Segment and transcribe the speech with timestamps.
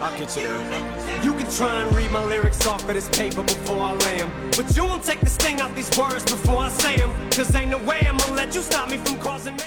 [0.00, 1.22] I'll get you there.
[1.22, 4.30] You can try and read my lyrics off of this paper before I lay 'em.
[4.56, 7.10] But you won't take the sting out these words before I say 'em.
[7.30, 9.62] Cause ain't no way I'm gonna let you stop me from causing me.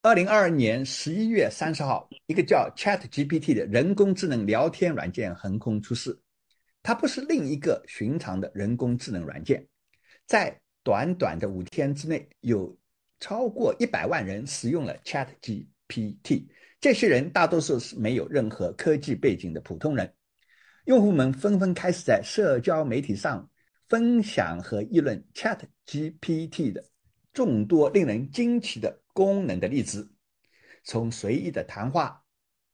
[0.00, 6.18] 二零二二年十一月三十号，一个叫 Chat GPT 的人工智能聊天软件横空出世。
[6.82, 9.66] 它不是另一个寻常的人工智能软件，
[10.26, 12.74] 在短短的五天之内，有
[13.20, 16.46] 超过一百万人使用了 Chat GPT。
[16.80, 20.14] 这些人大多数是没有任何科技背景的普通人。
[20.86, 23.50] 用户们纷纷开始在社交媒体上
[23.88, 26.82] 分享和议论 Chat GPT 的
[27.34, 30.10] 众多令人惊奇的功能的例子，
[30.82, 32.24] 从随意的谈话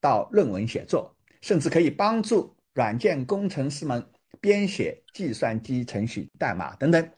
[0.00, 4.06] 到论文写作，甚至可以帮助软件工程师们
[4.40, 7.10] 编写计算机程序代码等等。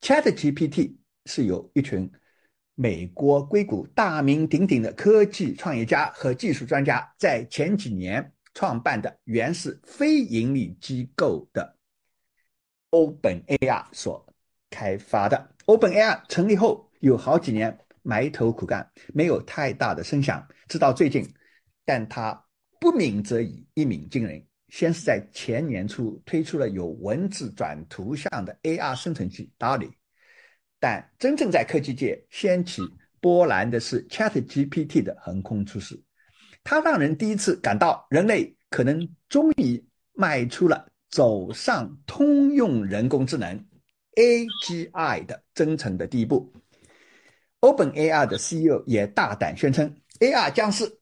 [0.00, 2.10] ChatGPT 是由一群
[2.80, 11.76] 美国硅谷大名鼎鼎的科技创业家和技术专家在前几年创办的原是非盈利机构的
[12.92, 14.24] OpenAI 所
[14.70, 15.56] 开发的。
[15.66, 21.28] OpenAI 成立后有好几年埋头苦干，没有太大的声响，直到最近。
[21.84, 22.44] 但他
[22.78, 24.40] 不鸣则已，一鸣惊人。
[24.68, 29.90] 先是在前年初推出了有文字转图像的 AR 生成器 DALL-E，
[30.78, 32.82] 但真正在科技界掀起
[33.20, 36.00] 波澜的是 ChatGPT 的横空出世。
[36.62, 43.64] 它让人第一次感到人类可能终于迈出了走上通用人工智能
[44.16, 46.52] AGI 的征程的第一步。
[47.60, 51.00] OpenAI 的 CEO 也大胆宣称，AR 将是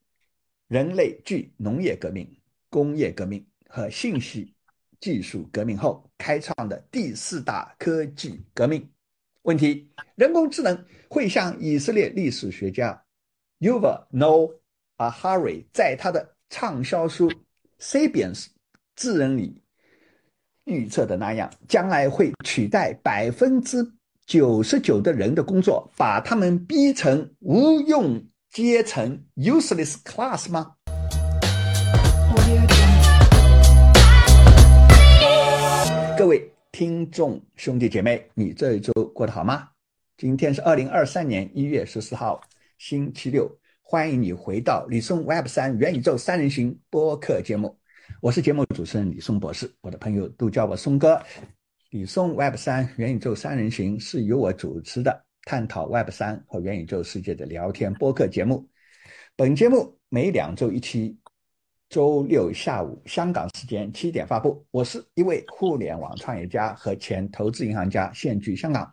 [0.68, 2.40] 人类继农业革命、
[2.70, 3.46] 工业革命。
[3.76, 4.54] 和信息
[5.00, 8.88] 技术革命后开创的第四大科技革命。
[9.46, 13.00] 问题：人工智能会像以色列历史学家
[13.60, 14.50] Yuval Noah
[14.98, 17.30] Harari 在他的畅销书
[17.78, 18.34] 《Sapiens》
[18.96, 19.62] 智人里
[20.64, 23.88] 预测的那样，将来会取代百分之
[24.26, 28.20] 九十九的人的工作，把他们逼成无用
[28.50, 30.72] 阶层 （useless class） 吗？
[36.18, 39.70] 各位听众兄弟姐妹，你这一周过得好吗？
[40.18, 42.38] 今天是二零二三年一月十四号，
[42.76, 43.50] 星期六。
[43.80, 47.78] 欢迎你回到李松 Web 三元宇宙三人行播客节目，
[48.20, 51.18] 我是节目主持人李松博士，我的朋友都叫我松哥。
[51.88, 58.68] 李松 Web 三元宇宙三人行是由我主持的，探讨 Web 三和元宇宙世界的聊天播客节目。
[59.34, 61.16] 本节目每两周一期。
[61.88, 64.66] 周六下午香港时间七点发布。
[64.72, 68.92] 我是一位互联网创业家和前投资银行家，现居香港。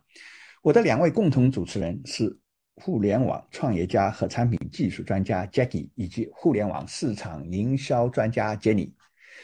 [0.62, 2.38] 我的两位共同主持人是
[2.76, 8.92] 互联网创业家和产品技术专家 Jackie，以及互联网市场营销专家 Jenny。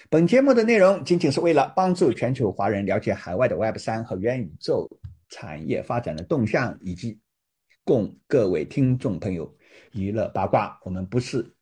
[0.10, 4.88] 本节目的内容仅仅是为了帮助全球华人了解海外的 Web 三和元宇宙
[5.28, 7.20] 产业发展的动向，以及
[7.84, 9.52] 供各位听众朋友
[9.92, 10.80] 娱乐八卦。
[10.86, 11.56] 我们不是。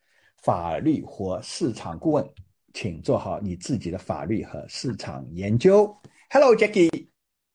[0.43, 2.27] 法律或市场顾问，
[2.73, 5.95] 请做好你自己的法律和市场研究。
[6.29, 7.07] Hello，Jackie。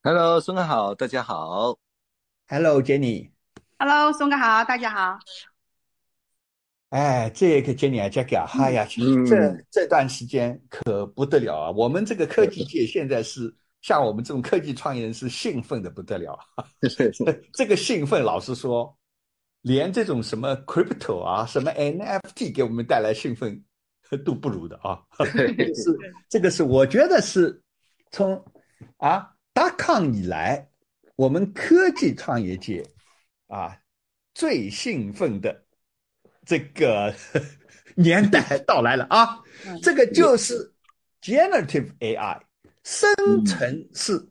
[0.03, 1.79] Hello，松哥好，大家好。
[2.49, 3.31] Hello，Jenny。
[3.79, 5.19] Hello，松哥好，大家好。
[6.91, 8.87] 哎，这个 Jenny 啊，Jackie 啊，哎呀，
[9.27, 11.71] 这这段时间可不得了啊！
[11.71, 16.39] 我们这个科技界现在是像我们这种科技创业人是兴奋的不得了。
[17.55, 18.95] 这个兴奋，老实说。
[19.63, 23.65] 连这种什么 crypto 啊，什么 NFT 给我们带来兴奋
[24.25, 25.01] 都不如的啊！
[25.25, 25.97] 是
[26.29, 27.63] 这个是我觉得是
[28.11, 28.45] 从
[28.97, 30.69] 啊大康以来，
[31.15, 32.85] 我们科技创业界
[33.47, 33.79] 啊
[34.35, 35.65] 最兴奋的
[36.45, 37.15] 这个
[37.95, 39.41] 年代到来了啊！
[39.81, 40.75] 这个就是
[41.21, 42.41] generative AI
[42.83, 44.29] 生成式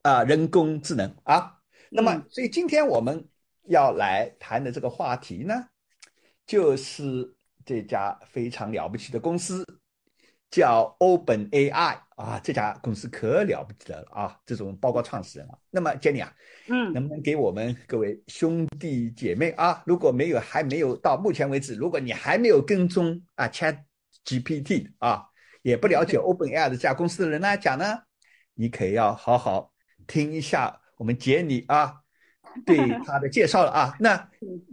[0.00, 1.58] 啊人工智能啊。
[1.90, 3.28] 那么，所以今天我们。
[3.66, 5.68] 要来谈的这个话题呢，
[6.46, 9.64] 就是这家非常了不起的公司，
[10.50, 14.38] 叫 Open AI 啊，这家公司可了不起了啊！
[14.44, 16.32] 这种包括创始人啊，那么 Jenny 啊，
[16.68, 23.78] 嗯，能不能给我们各位兄弟姐妹啊，如果没有还没有到目前为止，如果你还没有跟踪啊 Chat
[24.24, 25.26] GPT 啊，
[25.62, 28.02] 也不了解 Open AI 的这家公司的人来讲呢，
[28.52, 29.72] 你可要好好
[30.06, 32.03] 听一下我们杰尼啊。
[32.64, 34.16] 对他的介绍了啊，那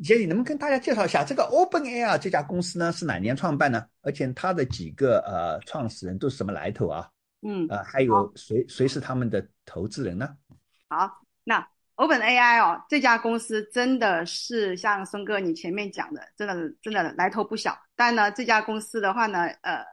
[0.03, 2.91] 杰里能不能跟大家介绍一下这个 OpenAI 这家公司呢？
[2.91, 3.85] 是哪年创办呢？
[4.01, 7.07] 而且它的几个呃创始人都是什么来头啊？
[7.41, 10.29] 嗯，呃，还有谁谁是他们的投资人呢？
[10.89, 11.09] 好，
[11.43, 17.77] 那 OpenAI 哦，这家公司真的是像松哥你前面讲的，真的真的来头不小。
[17.95, 19.83] 但呢，这家公司的话呢，呃，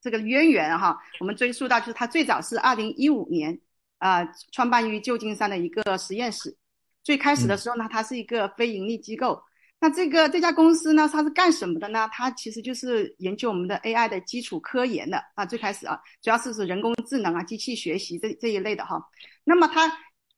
[0.00, 3.58] 这个渊源哈，我们追溯到就是它最早是二零一五年
[3.98, 6.56] 啊，创办于旧金山的一个实验室。
[7.02, 9.40] 最开始的时候呢，它是一个非盈利机构。
[9.80, 12.08] 那这个这家公司呢，它是干什么的呢？
[12.12, 15.46] 它其实就是研究我们的 AI 的基础科研的啊。
[15.46, 19.00] 最开始啊，主要是指人工智能啊、机器学习这这一类的哈。
[19.44, 19.88] 那么它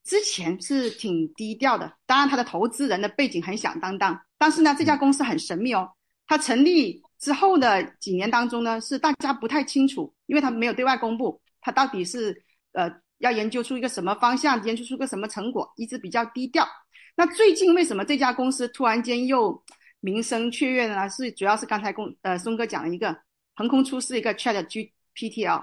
[0.05, 4.21] 之前是挺低调的，当然它的投资人的背景很响当当。
[4.37, 5.91] 但是呢，这家公司很神秘哦。
[6.27, 12.89] 它成立之后的几年当中呢，是大家不太清楚，因为它没有对外公布，它到底是呃
[13.20, 16.69] 要研究出一个什么方向，研究出个什么成果，一直比较低调。
[17.17, 19.62] 那最近为什么这家公司突然间又
[20.00, 21.08] 名声雀跃呢？
[21.08, 23.17] 是主要是刚才公呃松哥讲了一个
[23.55, 25.62] 横空出世一个 Chat GPT 啊，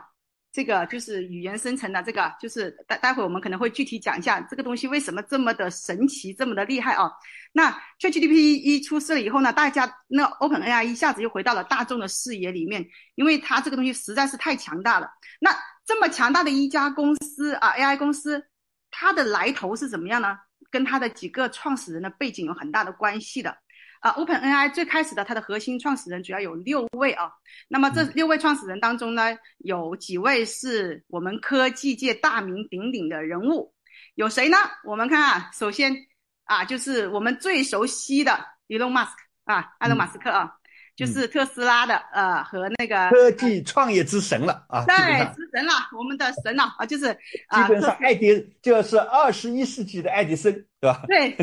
[0.52, 7.12] 这个就是语言生成的这个，就是待待会我们可能会具体讲一下这个东西为什么这么的神奇，这么的厉害啊。
[7.54, 15.10] 那 Chat GPT 一出世了以后呢，大家那 Open AI 一下子又回到了大众的视野里面，因为它这个东西实在是太强大了。
[15.40, 15.58] 那
[15.88, 18.46] 这么强大的一家公司啊，AI 公司，
[18.92, 20.38] 它的来头是怎么样呢？
[20.70, 23.58] 跟它的几个创始人的背景有很大的关系的，
[24.02, 27.32] 啊，Open AI 最开始的它的核心创始人主要有六位啊，
[27.70, 33.74] 那么这六位创始人当中呢，有几位是我们科技界大名鼎鼎的人物，
[34.16, 34.58] 有谁呢？
[34.84, 35.96] 我们看啊，首先
[36.44, 40.54] 啊，就是我们最熟悉的 Elon Musk 啊，埃隆·马斯克啊。
[40.98, 44.96] 就是特斯拉的呃和那个科技创业之神了啊，对，
[45.36, 50.52] 之神了，我们的神了啊，就是基本上爱迪就是二十一世纪的爱迪生，
[50.82, 51.04] 对吧？
[51.08, 51.38] 对，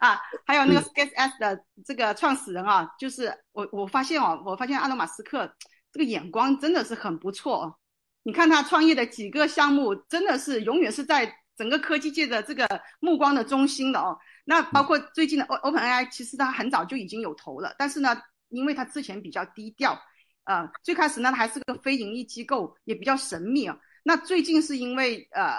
[0.00, 5.54] 啊，还有那个 SpaceX 的这个创始人啊，就是我我发现哦，我发现阿隆马斯克
[5.92, 7.76] 这个眼光真的是很不错哦。
[8.22, 12.66] 你看他创业的几个项目，真的是永远是在整个科技界的这个
[13.00, 14.16] 目光的中心的哦。
[14.46, 18.16] 那包括最近的 Open AI，其实它很早就已经有投了，但是呢。
[18.50, 19.98] 因为他之前比较低调，
[20.44, 23.76] 呃，最开始呢还是个非盈利机构，也比较神秘啊。
[24.02, 25.54] 那最近是因为呃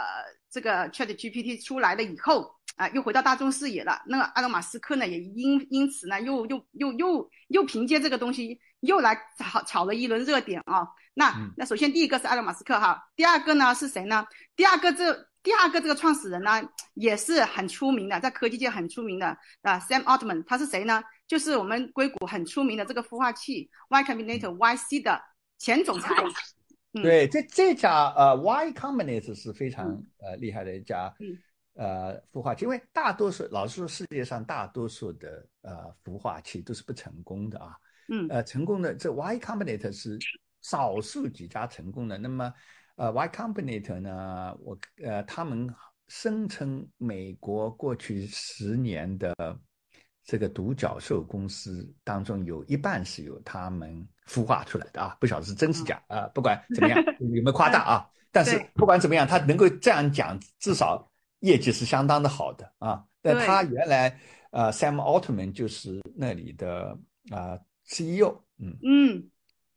[0.49, 4.01] 这个 Chat GPT 出来了以后啊，又回到大众视野了。
[4.07, 10.87] 那个埃隆·马斯克呢，也因因此呢，又又又又又凭借这个东西又来炒炒了一轮热点啊。
[11.13, 14.25] 那那首先第一个是埃隆·马斯克哈，第二个呢是谁呢？
[14.55, 15.13] 第二个这
[15.43, 16.61] 第二个这个创始人呢
[16.95, 19.27] 也是很出名的，在科技界很出名的
[19.61, 21.03] 啊，Sam Altman，他是谁呢？
[21.31, 25.17] 就是我们硅谷很出名的这个孵化器 Y Combinator YC 的
[25.57, 26.13] 前总裁。
[26.91, 31.15] 对，这这家呃 Y Combinator 是非常呃厉害的一家
[31.75, 37.77] 呃孵化器，因为大多数老实说，世界上大多数的呃孵化器都是不成功的啊。
[38.09, 38.27] 嗯。
[38.27, 40.19] 呃，成功的这 Y Combinator 是
[40.61, 42.17] 少数几家成功的。
[42.17, 42.53] 那么
[42.97, 45.73] 呃 Y Combinator 呢，我呃他们
[46.09, 49.33] 声称美国过去十年的。
[50.23, 56.21] 这个独角兽公司当中有一半是由他们孵化出来的啊，不晓得是真是假啊。
[56.33, 58.07] 不管怎么样，有没有夸大啊？
[58.31, 63.03] 但是不管怎么样，他能够这样讲，至少业绩是相当的好的啊。
[63.21, 64.19] 但他原来
[64.51, 66.97] 呃，Sam Altman 就是那里的
[67.29, 68.41] 啊 CEO。
[68.57, 69.29] 嗯嗯，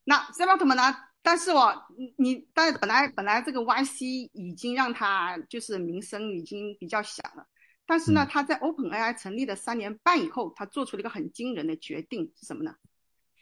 [0.04, 0.82] 那 Sam Altman 呢？
[1.22, 7.46] 但是我你你，但是本来本来这个 YC 已经让他就是名声已经比较响了。
[7.86, 12.74] 但是呢，他在 OpenAI 成立的三年半以后，他做出了一个很惊人的决定是什么呢？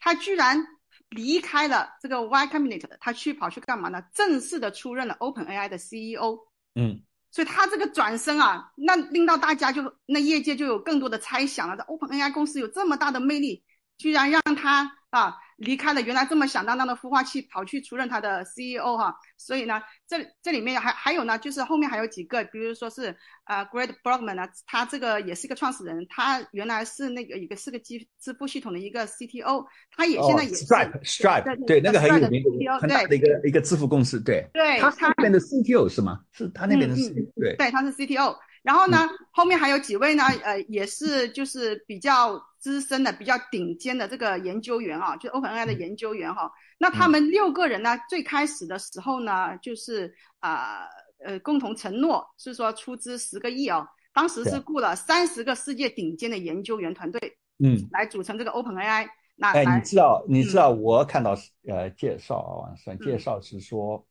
[0.00, 0.66] 他居然
[1.10, 4.02] 离开了这个 Y Combinator，他去跑去干嘛呢？
[4.12, 6.40] 正式的出任了 OpenAI 的 CEO。
[6.74, 11.76] 嗯，所以他这个转身啊，那令到大家就那业界就有更多的猜想了。
[11.76, 13.62] 这 OpenAI 公司有这么大的魅力，
[13.96, 15.36] 居然让他啊。
[15.62, 36.20] 离开了原来这么响当当的孵化器，跑去出任他的 CEO 哈，所以呢，这这里面还还有呢，就是后面还有几个，比如说是啊，Greg Brockman 呢，他这个也是一个创始人，他原来是那个一个是个支支付系统的一个 CTO，他也现在也是 Stripe，Stripe 对那个很有名的很大的一个一个支付公司，对，对，他那边的 CTO 是吗？
[36.32, 38.36] 是他那边的 CTO，对，对，他是 CTO。
[38.62, 38.96] 然后呢，
[39.32, 40.22] 后面还有几位呢？
[40.44, 46.48] 呃，也是就是比较资深的、比较顶尖的这个研究员啊，就 OpenAI 的研究员哈。
[46.78, 50.86] 那他们六个人呢，最开始的时候呢，就是啊
[51.24, 59.08] 呃共同承诺是说出资十个亿哦，当时是雇了三十个世界顶尖的研究员团队，嗯，来组成这个 OpenAI。
[59.34, 64.06] 那哎，你知道你知道我看到呃介绍啊，网上介绍是说。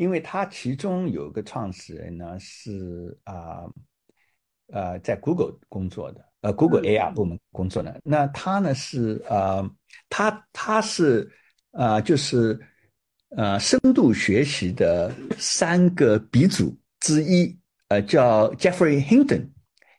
[0.00, 3.68] 因为他其中有个创始人呢是啊
[4.72, 8.00] 呃在 Google 工作的，呃 Google AI 部门工作的。
[8.02, 9.70] 那他呢是呃
[10.08, 11.30] 他他是
[11.72, 12.58] 呃就是
[13.36, 17.54] 呃深度学习的三个鼻祖之一，
[17.88, 19.50] 呃叫 Jeffrey Hinton，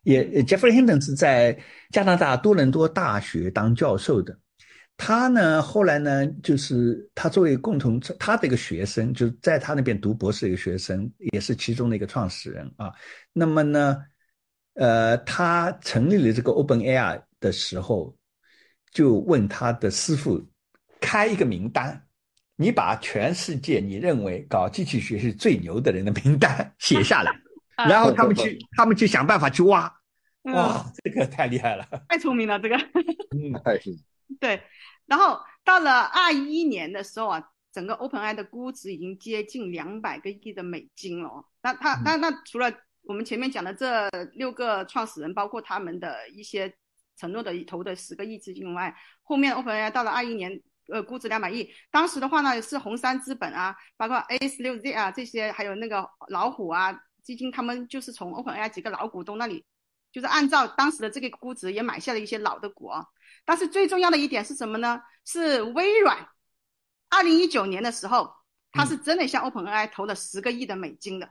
[0.02, 1.56] 也 Jeffrey Hinton 是在
[1.92, 4.36] 加拿大多伦多大学当教授的。
[5.04, 12.94] 他呢，后来呢，就是他作为共同他的一个学生，就是在他那边读博士的一个学生，也是其中的一个创始人啊。
[13.34, 13.98] 那么呢，
[14.76, 18.16] 呃，他成立了这个 OpenAI 的时候，
[18.92, 20.40] 就问他的师傅
[21.00, 22.00] 开一个名单，
[22.56, 27.32] 你把全世界你认为搞机器学习最牛的人的名单写下来，
[27.90, 29.92] 然后他们去，他们去想办法去挖。
[30.44, 32.78] 哇，这个太厉害了，太聪明了，这个。
[32.78, 33.98] 嗯，太是。
[34.40, 34.64] 对，
[35.06, 41.46] 然后到了二一年的时候啊，整个 OpenAI 的估值已经接近两百个亿的美金了。
[41.62, 42.72] 那他那那除了
[43.04, 46.74] 我们前面讲的这六个创始人，包括他们的一些
[47.18, 50.62] 承诺的投的十个亿资金外，后面 OpenAI 到了二一年，
[50.92, 51.70] 呃，估值两百亿。
[51.92, 59.66] 当时的话呢，是红杉资本啊，包括 A 十六 Z 啊这些，还有那个老虎啊基金，他们就是从 OpenAI 几个老股东那里。
[60.12, 63.06] 就是按照当时的这个估值，也买下了一些老的股啊。
[63.52, 65.02] 但是最重要的一点是什么呢？
[65.26, 66.26] 是微软，
[67.10, 68.34] 二零一九年的时候，
[68.72, 71.28] 他是真的向 OpenAI 投了十个亿的美金的。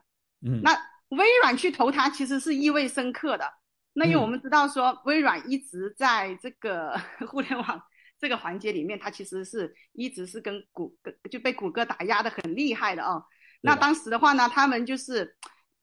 [0.46, 3.50] 嗯，那微软去投它，其实是意味深刻的。
[3.94, 6.94] 那因为我们知道说，微软一直在这个
[7.26, 7.82] 互联网
[8.20, 13.24] 这个环节里面，它其实是一直是跟谷歌就被谷歌打压的很厉害的哦。
[13.62, 15.34] 那当时的话呢，他们就是。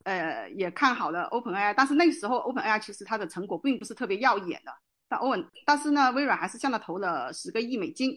[0.03, 4.71] 呃，也看好了 OpenAI，但是那个时候 OpenAI 其实它的成果并不是特别耀眼的。
[5.09, 8.11] 但 Open，但是呢，微软还是向他投了十个亿美金。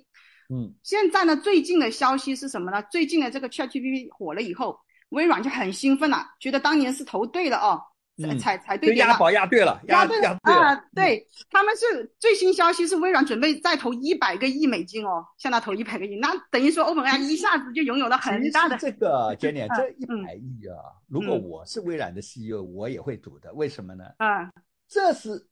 [0.53, 2.83] 嗯，现在呢，最近的消息是什么呢？
[2.91, 4.79] 最近的这个 ChatGPT 火了以后，
[5.11, 7.81] 微软就很兴奋了，觉得当年是投对了哦，
[8.41, 10.75] 才才对押宝押对了，押对了啊！
[10.95, 20.77] 对，他们是最新消息是微软准备再投一百个亿美金哦，向他投一百个亿，那等于说 OpenAI 一下子就拥有了很大的这个 Jenny，这一百亿啊。
[21.09, 23.53] 如果我是微软的 CEO，我也会赌的。
[23.55, 24.05] 为什么呢？
[24.19, 24.51] 啊，
[24.89, 25.47] 这是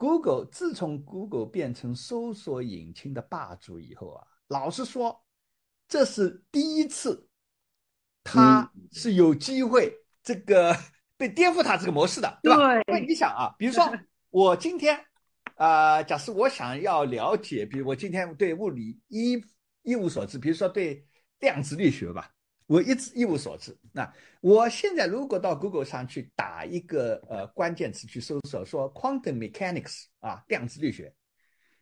[0.00, 5.22] Google 自从 Google 变成搜索引擎的霸主以后啊，老实说，
[5.86, 7.28] 这是第一次，
[8.24, 10.74] 它是有机会这个
[11.18, 12.76] 被颠覆它这个模式的，对吧？
[12.88, 13.84] 因为你想啊，比如说
[14.30, 14.98] 我今天
[15.56, 19.38] 啊，假设我想要了解，比如我今天对物理一
[19.82, 21.06] 一无所知，比如说对
[21.40, 22.32] 量子力学吧。
[22.70, 23.76] 我一直一无所知。
[23.92, 24.08] 那
[24.40, 31.12] 我现在如果到 Google 上去打一个呃关键词去搜索，说 quantum mechanics 啊，量子力学，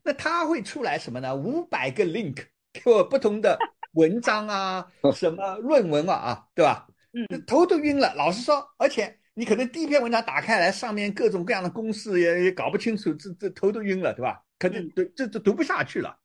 [0.03, 1.37] 那它会出来什么呢？
[1.37, 2.43] 五百个 link
[2.73, 3.59] 给我不同的
[3.93, 6.89] 文章啊， 什么论文啊啊，对吧？
[7.13, 8.15] 嗯，头都晕了。
[8.15, 14.43] 老实说，而且你可能第一篇文章打开来，上面各种各样的公式也也搞不清楚，这这头都晕了，对吧？
[14.59, 16.19] 可能读这这读不下去了。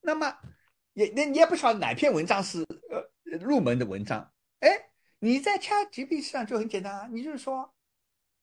[0.00, 0.32] 那么
[0.92, 2.60] 也那你也不晓得哪篇文章是
[2.92, 3.10] 呃。
[3.40, 4.70] 入门的文章，哎，
[5.18, 7.74] 你在 ChatGPT 上就很简单啊，你就是说，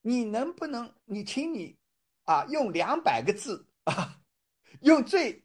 [0.02, 1.78] 你能不能，你请你
[2.24, 4.20] 啊，用两百个字啊，
[4.82, 5.44] 用最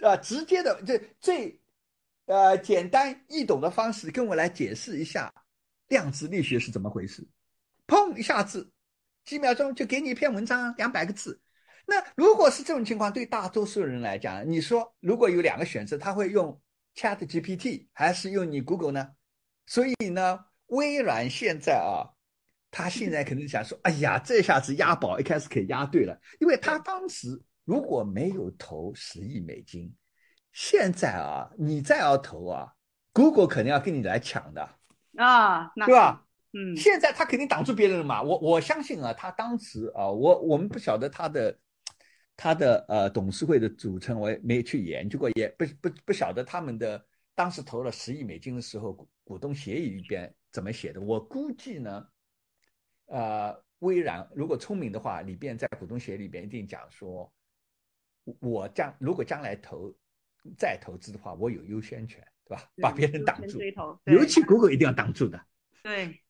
[0.00, 1.60] 啊直接的、最最
[2.26, 5.32] 呃简单易懂的方式跟我来解释一下
[5.88, 7.26] 量子力学是怎么回事？
[7.86, 8.70] 砰一下子，
[9.24, 11.40] 几秒钟就给你一篇文章，两百个字。
[11.86, 16.58] 那如果是这种情况，对大多数人来讲，你说如果有两个选择，他会用
[16.94, 19.10] ？Chat GPT 还是用你 Google 呢？
[19.66, 22.06] 所以呢，微软现在啊，
[22.70, 29.92] 他现在可能想说：“哎呀， 这下子押宝一开始可以押对了，因为他当时如果没有投十亿美金，
[30.52, 32.72] 现在啊，你再要投啊
[33.12, 34.68] ，Google 肯定要跟你来抢的
[35.16, 36.26] 啊，对吧？
[36.52, 38.22] 嗯，现在他肯定挡住别人了嘛。
[38.22, 41.58] 我我相信啊，他当时啊，我我们不晓得他的。
[42.36, 51.00] 他的呃董事会的组成我也没去研究过，也不不不晓得他们的当时投了十亿美金的时候股股东协议里边怎么写的。
[51.00, 52.06] 我估计呢，
[53.06, 57.32] 呃，微软如果聪明的话，里边在股东协议里边一定讲说，
[58.40, 59.94] 我将如果将来投
[60.56, 62.68] 再投资的话，我有优先权，对吧？
[62.82, 63.58] 把别人挡住，
[64.04, 65.40] 尤其谷歌一定要挡住的。
[65.82, 66.20] 对。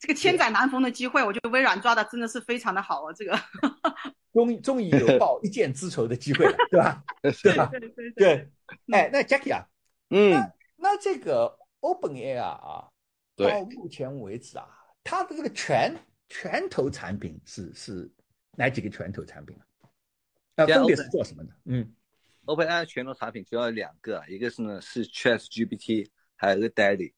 [0.00, 3.12] 这个千载难逢的机会，我觉得微软抓的真的是非常的好啊！
[3.12, 3.38] 这个
[4.32, 7.04] 终终于有 报一箭之仇的机会了，对吧？
[7.22, 7.66] 对吧？
[7.66, 8.50] 对对对。
[8.92, 9.66] 哎，那 Jackie 啊，
[10.10, 10.32] 嗯，
[10.76, 12.88] 那这个 OpenAI 啊，
[13.36, 14.66] 到目前为止啊，
[15.04, 15.94] 它的这个拳
[16.28, 18.10] 拳头产品是是
[18.56, 19.88] 哪几个拳头产品啊？
[20.56, 21.50] 那分别是做什么的？
[21.66, 21.94] 嗯
[22.46, 27.12] ，OpenAI 拳头产品主要有两个，一个是呢是 ChatGPT，还有一个 Daddy，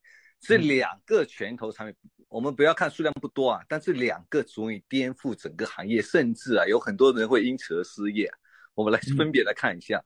[0.46, 1.96] 这两个拳头产品。
[2.28, 8.28] 我们不要看数量不多啊，但是两个足以颠覆整个行业，甚至啊有很多人会因此而失业。
[8.74, 10.04] 我们来分别来看一下，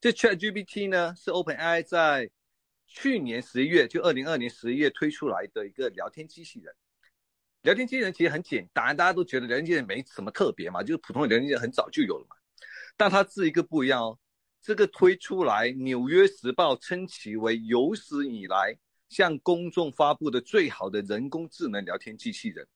[0.00, 2.30] 这 ChatGPT 呢是 OpenAI 在
[2.86, 6.72] 去年十一月，就二零二年十一月推出来的一个聊天机器人。
[7.62, 12.36] 聊天机器人其实很简单，大家都觉得聊天机器人没什么特别嘛，就是普通的聊天机器人很早就有了嘛。
[12.96, 14.18] 但它是一个不一样哦，
[14.62, 22.66] 这个推出来，《纽约时报》称其为有史以来向公众发布的最好的人工智能聊天机器人。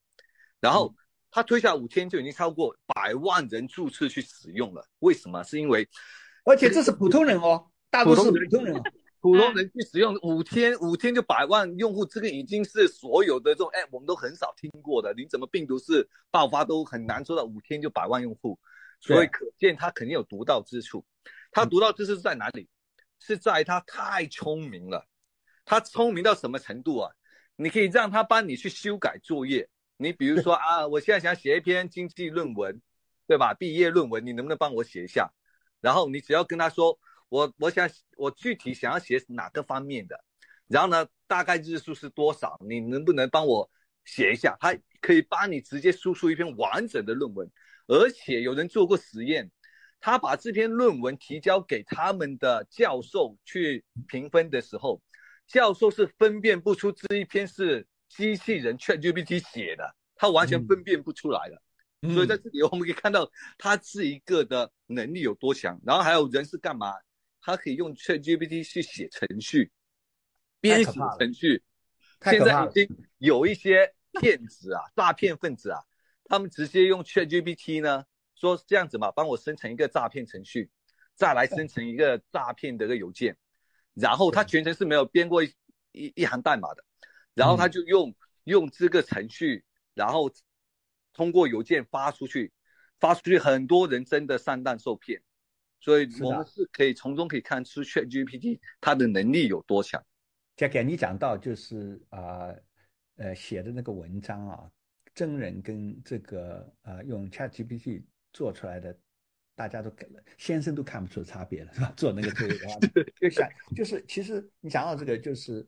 [0.61, 0.95] 然后
[1.31, 4.87] 他推下五天就已经超过百万人注册去使用了。
[4.99, 5.43] 为什么？
[5.43, 5.89] 是因为
[6.45, 8.83] 而且这是普通人哦，大多数普通人普通人哦。
[9.23, 15.13] 普通人去使用五天，五天就百万用户，这个已经是所有的这种 app 我们都很少听过的。
[15.13, 18.59] 你怎么病毒是爆发都很难做到五天就百万用户，
[18.99, 21.05] 所以可见它肯定有独到之处。
[21.53, 22.67] 它独到之处是在哪里？
[23.19, 25.07] 是在它太聪明了。
[25.71, 27.13] 它聪明到什么程度啊？
[27.55, 29.69] 你可以让他帮你去修改作业。
[29.99, 32.83] 你比如说 啊，我现在想写一篇经济论文，
[33.29, 33.55] 对吧？
[33.55, 35.31] 毕业论文，你能不能帮我写一下？
[35.81, 36.99] 然后你只要跟他说。
[37.29, 40.25] 我我想我具体想要写哪个方面的，
[40.67, 42.59] 然后呢，大概日数是多少？
[42.69, 43.71] 你能不能帮我
[44.05, 44.57] 写一下？
[44.59, 47.49] 他可以帮你直接输出一篇完整的论文，
[47.87, 49.49] 而且有人做过实验，
[50.01, 55.01] 他把这篇论文提交给他们的教授去评分的时候，
[55.51, 61.61] 教授是分辨不出这一篇是机器人 ChatGPT 写的，他完全分辨不出来的。
[62.15, 63.29] 所以在这里 我们可以看到，
[63.59, 65.79] 他是一个的能力有多强。
[65.85, 66.95] 然后还有人是干嘛？
[67.41, 69.73] 他可以用 ChatGPT 去写程序，
[70.61, 71.63] 编写程序。
[72.23, 75.81] 现在已经有一些骗子啊、 诈骗分子啊，
[76.27, 78.05] 他们直接用 ChatGPT 呢，
[78.37, 80.71] 说这样子嘛，帮我生成一个诈骗程序，
[81.17, 83.37] 再来生成一个诈骗的一个邮件，
[83.95, 85.53] 然后他全程是没有编过一
[85.93, 86.85] 一一行代码的，
[87.35, 90.31] 然后他就用用这个程序，然后
[91.13, 92.53] 通过邮件发出去，
[92.99, 95.23] 发出去，很多人真的上当受骗。
[95.83, 100.05] 所以我们是可以从中可以看出 ChatGPT 它的能力有多强。
[100.57, 102.55] Jack，你讲到就是啊，
[103.17, 104.71] 呃，写的那个文章啊，
[105.15, 108.95] 真人跟这个呃用 ChatGPT 做出来的，
[109.61, 109.93] 大家都
[110.39, 111.93] 先生都看不出差别了，是吧？
[111.99, 112.79] 做那个推的话，
[113.21, 115.67] 就想就是其实你想到这个就是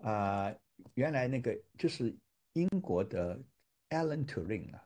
[0.00, 0.52] 啊，
[0.94, 2.12] 原来那个就是
[2.54, 3.40] 英国的
[3.90, 4.82] Alan Turing 啊。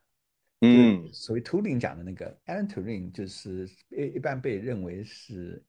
[0.60, 5.64] 嗯，所谓图灵奖的那个 Alan Turing，就是一一般被认为是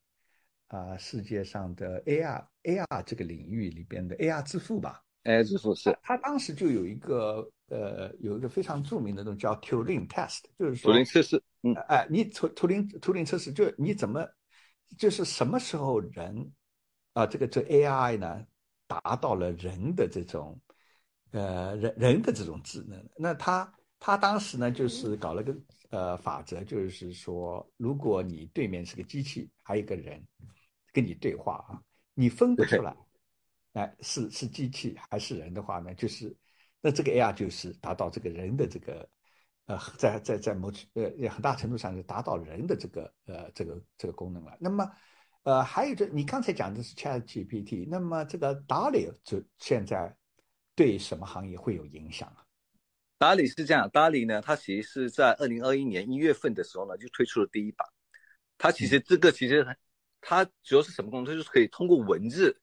[0.67, 5.01] 啊世界上的 AR AR 这个领域里边的 AR 之父吧。
[5.27, 5.97] 哎，之父是。
[6.01, 11.43] 他当时就有一个呃有一个非常著名的东西叫 Turing Test，就是说图灵测试。
[11.63, 14.25] 嗯，哎，你图图灵图灵测试，就你怎么
[14.97, 16.51] 就是什么时候人
[17.13, 18.45] 啊这个这 AI 呢
[18.87, 20.59] 达到了人的这种
[21.31, 23.03] 呃人人的这种智能？
[23.17, 23.71] 那他。
[23.99, 25.57] 他当时呢，就是搞了个
[25.89, 30.23] 呃法则，就是说，如果你对面是个机器，还有一个人
[30.93, 31.81] 跟你对话啊，
[32.13, 32.95] 你分不出来，
[33.77, 36.35] 哎，是是机器还是人的话呢，就是
[36.81, 39.07] 那这个 AR 就是达到这个人的这个
[39.67, 44.57] 呃，在在在某呃很大程度上是达到人的这个呃这个这个功能了。
[44.59, 44.89] 那么
[45.43, 50.17] 呃还有就你刚才讲的是 ChatGPT，那么这个 DALL-E 就现在
[50.73, 52.43] 对什么行业会有影响啊？
[53.19, 57.87] 达里是这样，达里呢，它其实是在二零二一年一月份的时候呢，就推出了第一版。
[58.57, 59.63] 它其实这个其实
[60.19, 61.25] 它主要是什么功能？
[61.27, 62.59] 它就是可以通过文字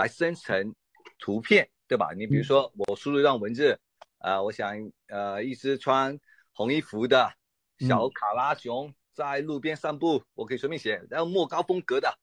[0.00, 0.74] 来生成
[1.18, 2.12] 图片，对吧？
[2.16, 3.78] 你比如说我输入一段文字，
[4.18, 4.74] 啊，我想
[5.08, 6.18] 呃一只穿
[6.52, 7.32] 红衣服的
[7.80, 12.18] 小卡拉熊在路边散步，我可以随便写，然后莫高风格的，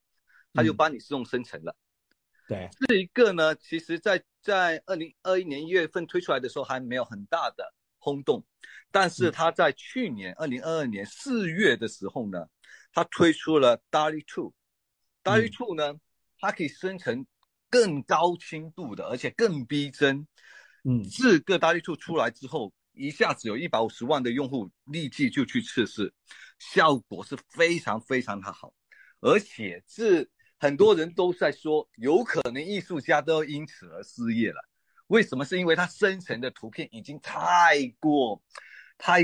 [0.54, 1.76] 它就帮你自动生成了。
[2.48, 8.44] 对，这一个呢，其实在在二零二一年一月份推出来的时候还没有很大的轰动，
[8.90, 12.48] 但是它在去年二零二二年四月的时候呢，
[12.94, 15.94] 它推出了 DALL-E Two，DALL-E Two 呢，
[16.40, 17.26] 它可以生成
[17.70, 20.28] 更高清度的，而且更逼真。
[20.84, 26.14] 嗯，这个 DALL-E Two 出来之后，一下子有一百五十万的用户立即就去测试，
[26.60, 28.74] 效果是非常非常的好，
[29.20, 30.28] 而且这。
[30.60, 34.60] 很多人都在说，有可能艺术家都要因此而失业了。
[35.06, 35.46] 为什么？
[35.46, 38.42] 是因为它生成的图片已经太过，
[38.98, 39.22] 太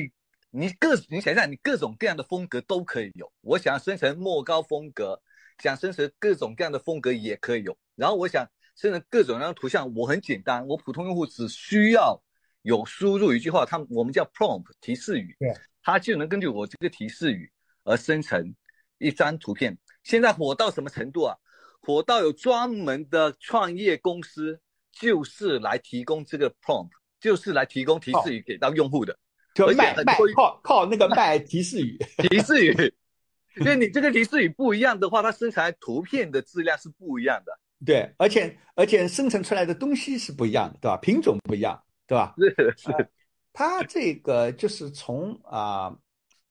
[0.52, 3.34] 你各你想想，你各种各样的风格都可以有。
[3.42, 5.20] 我想生成莫高风格，
[5.58, 7.76] 想生成各种各样的风格也可以有。
[7.96, 12.22] 然后我想生成各种各样的图像，我很简单，我普通用户只需要
[12.64, 17.52] 有输入一句话，他我们叫 prompt 提示语，对，它就能根据我这个提示语
[17.84, 18.56] 而生成
[18.98, 19.78] 一张图片。
[20.04, 21.38] 现在火到什么程度啊？
[21.82, 24.60] 火到有专门的创业公司，
[24.92, 29.18] 就是来提供这个 prompt，就是来提供提示语给到用户的，
[29.54, 32.72] 就卖卖靠靠那个卖提示语，提示语，
[33.60, 37.60] 因为你这个提示语不一样的话，它生成图片的质量是不一样的。
[37.86, 40.98] 对，而且而且生成出来的东西是不一样的，对吧？
[40.98, 42.34] 品种不一样，对吧？
[42.38, 43.10] 是是，
[43.52, 45.96] 它这个就是从啊，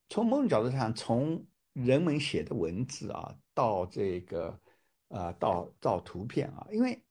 [0.09, 1.45] 从某种角度上从。
[1.75, 4.61] 人们写的文字啊，到这个
[5.09, 7.03] 啊，到到图片啊，因为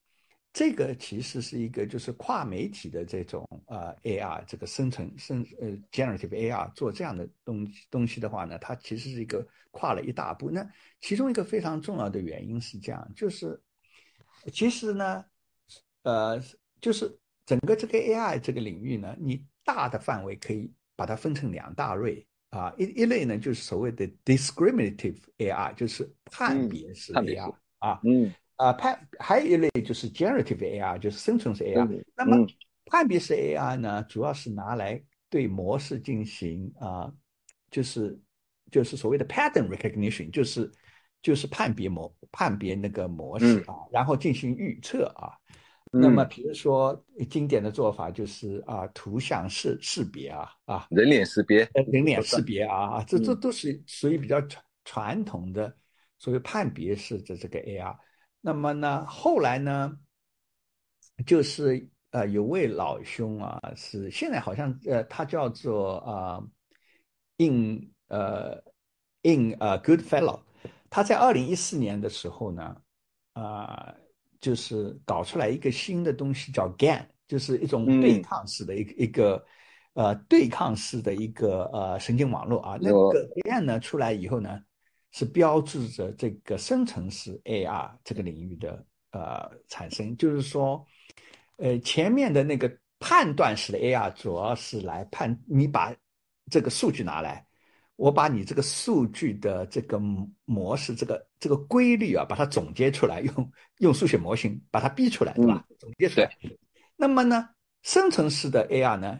[0.54, 10.52] 这个其实是一个就是跨媒体的这种呃 AR 这个生成生呃 generative AR 做这样的东东西的话呢，它其实是一个跨了一大步。
[10.52, 10.64] 那
[11.00, 13.60] 其中一个非常重要的原因是这样，就是
[14.52, 15.26] 其实呢，
[16.04, 16.42] 呃，
[16.80, 22.26] 就是整个这个 AI 这个领域呢，你大的范围可以把它分成两大类。
[22.52, 32.04] 啊，一一类呢，就是所谓的 discriminative AI，就是判别式 AI 啊，嗯，啊判还有一类就是 generative AI，就是生成式 AI。
[32.14, 32.46] 那么
[32.88, 37.10] 判别式 AI 呢，主要是拿来对模式进行啊，
[37.70, 38.20] 就是
[38.70, 40.70] 就是所谓的 pattern recognition，就是
[41.22, 45.38] 就是判别模判别那个模式啊，然后进行预测啊。
[45.94, 55.76] 那么，比如说，经典的做法就是啊，图像识识别啊，啊，人脸识别，人脸识别啊，这这都是属于比较传传统的
[56.18, 57.98] 所谓判别式的这个 AR。
[58.40, 59.98] 那么呢，后来呢，
[61.26, 66.42] 就是呃，有位老兄啊，是现在好像呃，他叫做啊
[67.36, 68.64] ，In 呃
[69.24, 70.40] ，In 呃，Goodfellow，
[70.92, 72.76] 他在二零一四年的时候呢，
[73.34, 73.96] 啊。
[74.42, 79.46] 就是搞出来一个新的东西叫 GAN，就是一种对抗式的一个一个
[79.94, 82.76] 呃对抗式的一个呃神经网络啊。
[82.82, 84.60] 那个 GAN 呢出来以后呢，
[85.12, 90.18] 是标志着这个生成式 AR 这个领域的呃产生。
[90.18, 90.84] 就是说，
[91.58, 95.96] 呃前面的那个判断式的 AR 主要是来判你把
[96.50, 97.46] 这个数据拿来。
[98.02, 100.02] 我把你这个数据的这个
[100.46, 105.64] 模式、这个这个规律啊，把它总结出来，用用数学模型把它逼出来，对吧？
[105.78, 106.28] 总结出来。
[106.96, 107.48] 那么呢，
[107.84, 109.20] 生成式的 AR 呢，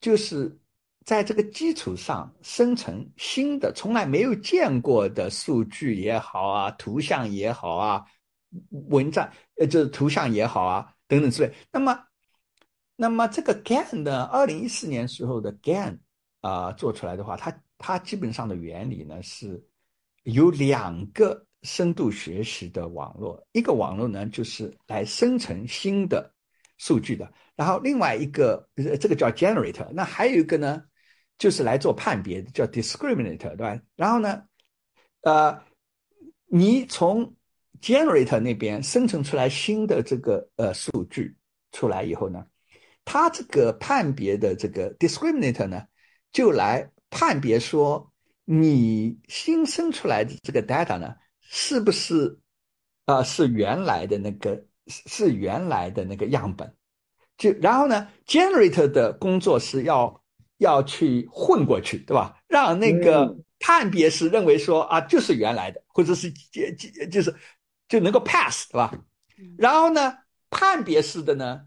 [0.00, 0.56] 就是
[1.04, 8.04] 在这个基础上生成新的、从来没有见过的数据也好啊，图像也好啊，
[8.88, 11.52] 文章呃，就是图像也好啊，等等之类。
[11.72, 12.06] 那么，
[12.94, 15.98] 那么这个 GAN 的二零一四年时候的 GAN
[16.40, 19.62] 啊，做出来的话，它它基本上的原理呢是
[20.22, 26.32] 有两个深度学习的网络，一个网络呢就是来生成新的
[26.78, 28.68] 数据的，然后另外一个
[29.00, 30.82] 这个叫 generator，那还有一个呢
[31.38, 33.80] 就是来做判别的，叫 discriminator，对吧？
[33.94, 34.42] 然后呢，
[35.22, 35.62] 呃，
[36.46, 37.34] 你从
[37.80, 41.36] generator 那边生成出来新的这个呃数据
[41.72, 42.46] 出来以后呢，
[43.04, 45.82] 它这个判别的这个 discriminator 呢
[46.32, 46.90] 就来。
[47.18, 48.12] 判别说
[48.44, 52.38] 你新生出来的这个 data 呢，是不是
[53.06, 56.70] 啊是原来的那个是原来的那个样本？
[57.38, 60.22] 就然后呢，generator 的工作是要
[60.58, 62.36] 要去混过去，对吧？
[62.48, 67.34] 让那个判别是认为说啊就是原来的，或者是就就就是
[67.88, 68.92] 就能够 pass，对吧？
[69.56, 70.18] 然后呢，
[70.50, 71.62] 判别式的呢，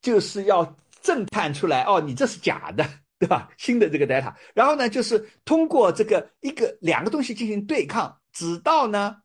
[0.00, 3.01] 就是要侦探出来哦，你这是假的。
[3.22, 3.48] 对吧？
[3.56, 9.22] 新的这个 data，然后呢，就是通过这个一个两个东西进行对抗，直到呢，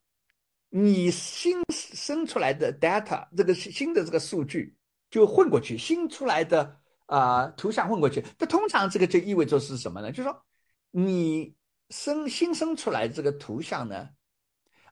[0.70, 4.78] 你新生出来的 data 这个新的这个数据
[5.10, 8.24] 就混过去，新出来的啊图像混过去。
[8.38, 10.12] 那通常这个就意味着是什么呢？
[10.12, 10.46] 就是说
[10.92, 11.56] 你
[11.90, 14.10] 生新生出来这个图像呢，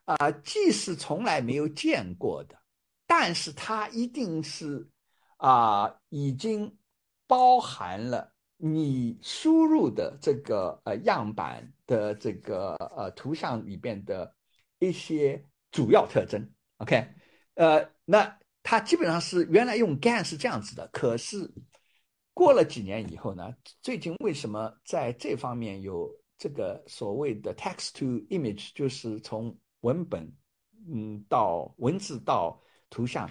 [0.04, 2.58] 啊，既是从来没有见过的，
[3.06, 4.90] 但是它一定是
[5.36, 6.76] 啊已经
[7.28, 8.32] 包含了。
[8.58, 14.34] 你输入的这个呃样板的这个呃图像里边的
[14.78, 17.06] 一些主要特征，OK，
[17.54, 21.52] 呃，那它基本上是原来用 GAN 是这样子的，可是
[22.32, 30.30] 过了几年以后呢，最近为什么在这方面有这个所谓的 text to image，就是从文本
[30.92, 33.28] 嗯到文字到图像？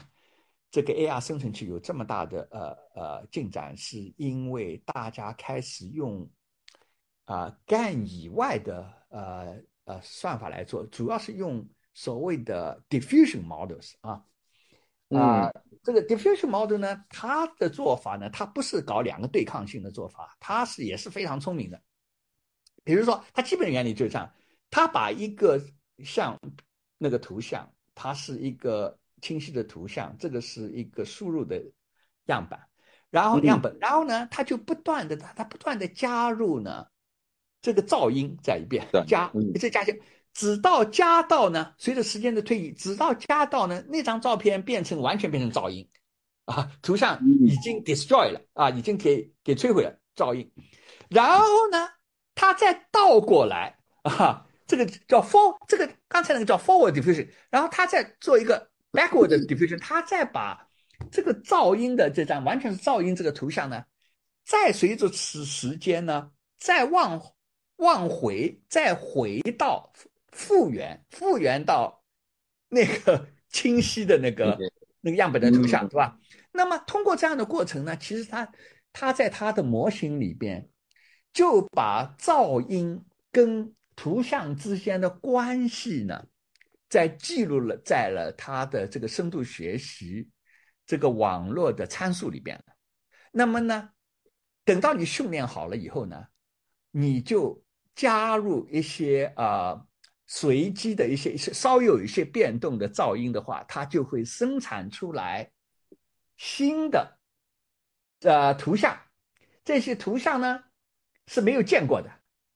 [0.75, 6.29] 这个 AR 生成器有这么大的呃呃进展，是因为大家开始用
[7.23, 14.21] 啊 GAN 以外的呃呃算法来做，主要是用所谓的 diffusion models 啊
[15.17, 15.49] 啊，
[15.81, 21.81] 这个 diffusion model 呢，它的做法呢，它不是搞两个对抗性的做法，它是也是非常聪明的。
[22.83, 24.29] 比如说，它基本原理就是这样，
[24.69, 25.57] 它把一个
[26.03, 26.37] 像
[26.97, 28.99] 那个图像，它是一个。
[29.25, 31.59] 清晰的图像，这个是一个输入的
[32.27, 32.59] 样板，
[33.09, 36.85] 然后样本，然后呢，它就不断的，它它不断的加入呢，
[37.59, 39.91] 这个噪音在一边加，一直加加，
[40.31, 45.89] 直到加到呢，随着时间的推移，直到加到呢，那张照片变成完全变成噪音，
[46.45, 50.51] 啊，图像已经 destroy 了啊，已经给给摧毁了噪音，
[51.09, 51.89] 然后呢，
[52.35, 60.67] 它再倒过来啊，这个叫 for 这个刚才那个叫 forward diffusion，然后他再做一个 backward diffusion，它再把
[61.11, 63.83] 这个噪音的这张完全是噪音这个图像呢，
[64.45, 67.21] 再随着此时间呢，再往
[67.77, 69.91] 往回，再回到
[70.31, 72.03] 复原，复原到
[72.69, 74.57] 那个 清晰的那个
[75.01, 76.17] 那个样本的图像，对吧？
[76.51, 78.49] 那么通过这样的过程呢，其实它
[78.93, 80.67] 它在它的模型里边
[81.33, 86.25] 就把噪音跟图像之间的关系呢，
[86.95, 90.29] 在记录了在了他的这个深度学习
[90.85, 92.73] 这个网络的参数里边了。
[93.33, 93.89] 那么呢，
[94.63, 96.27] 等到你训练好了以后呢，
[96.91, 97.61] 你就
[97.95, 99.85] 加入一些啊
[100.25, 105.51] 随机的一些一些稍有一些变动的噪音的话，它就会生产出来。
[106.37, 107.19] 新的
[108.21, 108.97] 呃图像，
[109.65, 110.63] 这些图像呢
[111.27, 112.09] 是没有见过的，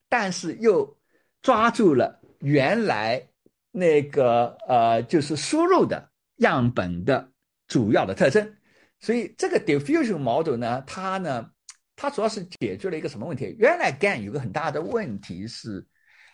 [0.07, 0.97] 但是又
[1.41, 3.28] 抓住了原来
[3.71, 7.31] 那个呃就是输入的样本的
[7.67, 8.55] 主要的特征，
[8.99, 11.49] 所以这个 diffusion model 呢，它呢
[11.95, 13.55] 它主要是解决了一个什么问题？
[13.57, 15.85] 原来 GAN 有个很大的问题是，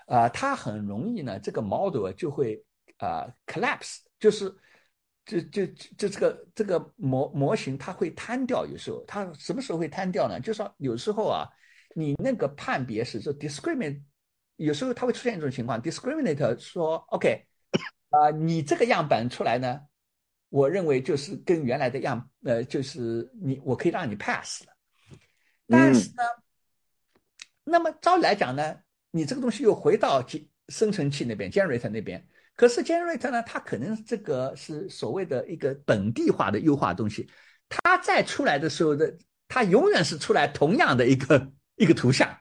[0.07, 2.63] 啊，它很容易呢这个 model 就会
[2.97, 4.53] 啊 collapse，就是。
[5.25, 5.65] 就就
[5.97, 8.63] 就这个这个模模型，它会瘫掉。
[8.63, 10.39] 有时候它什么时候会瘫掉呢？
[10.39, 11.49] 就是说有时候啊，
[11.95, 14.03] 你那个判别是说 discriminate，
[14.57, 17.45] 有时候它会出现一种情况，discriminate 说 OK，
[18.11, 19.81] 啊，你这个样本出来呢，
[20.49, 24.73] 我认为就是跟原来的样，呃，就是你我可以让你 pass 了。
[25.67, 26.23] 但是呢，
[27.63, 28.75] 那么照理来讲呢，
[29.11, 30.23] 你这个东西又回到
[30.69, 32.25] 生成器那边，generator 那边。
[32.55, 37.29] 可是 generator 呢，它可能这个是所谓的一个本地化的优化东西，
[37.67, 42.33] 它再出来的时候的，它永远是出来同样的一个一个图像，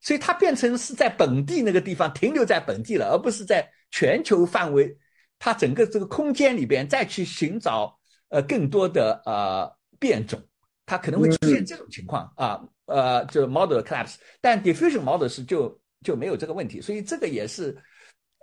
[0.00, 4.96] 所以它变成是在本地那个地方停留在本地了，而不是在全球范围，
[5.38, 10.40] 它整个这个空间里边再去寻找呃更多的呃变种，
[10.86, 17.76] 它可能会出现这种情况啊，呃，就 model collapse，但 diffusion model 是就就没有这个问题，所以这个也是。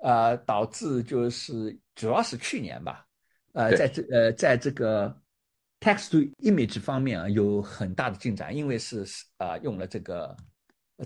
[0.04, 3.04] 呃，导致就是主要是去年吧，
[3.54, 5.12] 呃，在这呃，在这个
[5.80, 9.04] text to image 方面啊，有很大的进展，因为是
[9.38, 10.38] 啊，用了这个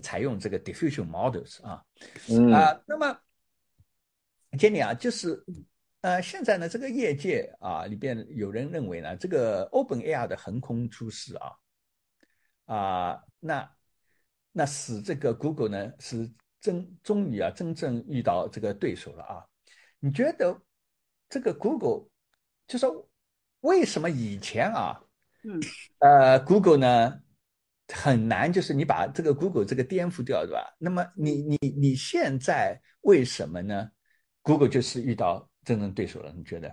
[0.00, 1.84] 采用这个 diffusion models 啊，
[2.54, 3.18] 啊，那么
[4.52, 5.44] ，Jenny 啊，就是
[6.00, 11.52] 呃，现在呢，这个业界啊里边有人认为呢，这个 OpenAI 的横空出世啊，
[12.66, 13.70] 啊，那
[14.52, 16.32] 那使这个 Google 呢是。
[16.62, 19.44] 真终于啊，真正遇到这个对手了啊！
[19.98, 20.62] 你觉得
[21.28, 22.08] 这个 Google
[22.68, 23.10] 就说
[23.62, 25.02] 为什么以前啊，
[25.42, 25.60] 嗯，
[25.98, 27.20] 呃，Google 呢
[27.92, 30.74] 很难，就是你把这个 Google 这个颠覆掉，对吧？
[30.78, 33.90] 那么你你你现在为什么呢
[34.42, 36.32] ？Google 就是遇到竞争对手了？
[36.36, 36.68] 你觉得？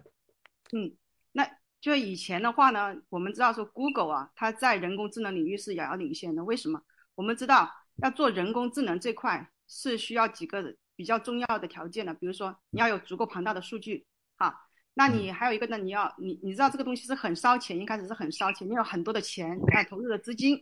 [0.74, 0.96] 嗯，
[1.32, 1.50] 那
[1.82, 6.44] 就以前的话呢，我们知道说 Google 啊，它在人工智能领域是遥遥领先的。
[6.44, 6.82] 为什么？
[7.16, 7.70] 我们知道
[8.04, 9.50] 要做人工智能这块。
[9.72, 14.04] 是需要几个比较重要的条件的，比如说你要有足够庞大的数据，
[14.36, 14.52] 哈，
[14.96, 20.58] 那你还有一个呢，你要你你知道这个东西是很烧钱，一开始是很烧钱，你有很多的钱来投入的资金，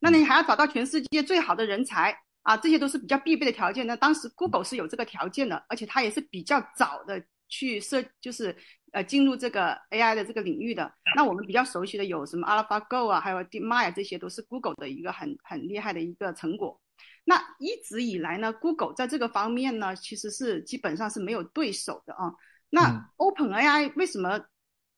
[0.00, 3.86] 那你还要找到全世界最好的人才啊，这些都是比较必备的条件。
[3.86, 8.56] 那当时 Google 是有这个条件的，而且它也是比较早的去设，就是
[8.92, 10.90] 呃进入这个 AI 的这个领域的。
[11.14, 16.80] 那我们比较熟悉的有什么 AlphaGo 啊，还有 DeepMind 这些都是 Google 的一个很很厉害的一个成果。
[17.24, 22.32] 那一直以来呢，Google 在这个方面呢，其实是基本上是没有对手的啊。
[22.70, 24.40] 那 OpenAI 为什么？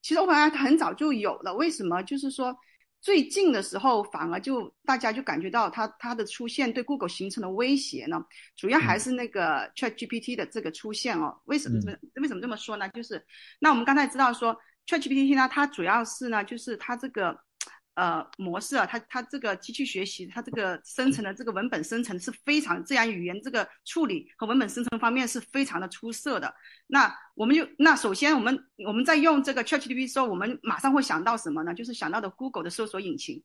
[0.01, 2.03] 其实 OpenAI 它很早就有了，为什么？
[2.03, 2.57] 就是说
[3.03, 8.25] 最近的时候，反而就大家就感觉到它它的出现对 Google 形成了威胁呢？
[8.57, 11.37] 主要还是那个 ChatGPT 的这个出现哦。
[11.45, 11.79] 为什么
[12.15, 12.89] 为什么这么说呢？
[12.91, 13.23] 就是
[13.59, 17.39] 那我们刚才知道说 ChatGPT 呢，它主要是呢，就是它这个。
[17.95, 26.55] 呃，模式啊，它它这个机器学习，它这个生成的这个文本生成是非常自然语言这个处理和文本生成方面是非常的出色的。
[26.87, 31.75] 那我们就那首先我们我们在用这个 ChatGPT 时候，我们马上会想到什么呢？
[31.75, 33.43] 就是想到的 Google 的搜索引擎。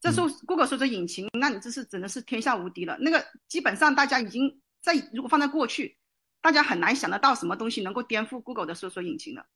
[0.00, 2.96] 这时候 Google 搜索引擎，那你这是真的是天下无敌了。
[3.00, 5.98] 那个基本上大家已经在如果放在过去，
[6.40, 9.46] 大家很难想得到什么东西能够颠覆 Google 的搜索引擎的。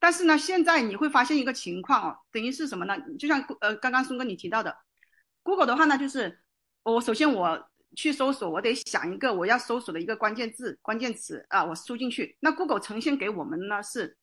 [0.00, 2.94] 但是呢，现在你会发现一个情况哦，等于是什么呢？
[3.18, 4.76] 就像呃刚刚松哥你提到的
[5.42, 6.38] ，Google 的话呢，就是
[6.84, 12.36] 我首先我去搜索，我得想一个我要搜索的一个关键字、关键词啊，我输进去。
[12.40, 14.16] 那 Google 呈现给我们呢是，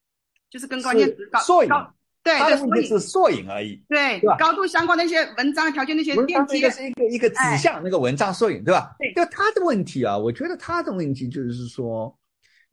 [0.49, 3.83] 就是跟关键词高高对它的问题是缩影而已。
[3.89, 8.95] 对对高度相关的一些文章条件那些链接是一个一个指向那个文章缩影，对吧？
[8.97, 12.17] 对就他的问题啊，我觉得他的问题就是说，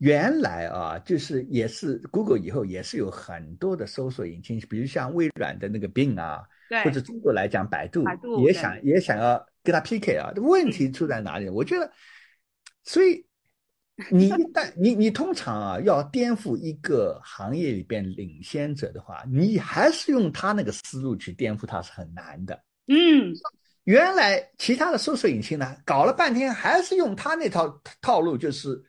[0.02, 11.48] 原来啊，就是也是 Google 以后也是有很多的搜索引擎，比如像微软的那个 Bing 啊，对或者中国来讲百度百度对也想也想要跟他 PK 啊，问题出在哪里？
[11.48, 11.88] 我觉得，
[12.82, 13.24] 所以
[14.10, 22.60] 你一旦你 你通常啊要颠覆一个行业里边领先者的话，你还是用他那个思路去颠覆他是很难的。
[22.88, 23.32] 嗯，
[23.84, 28.82] 原来其他的搜索引擎呢，搞了半天还是用他那套套路，就是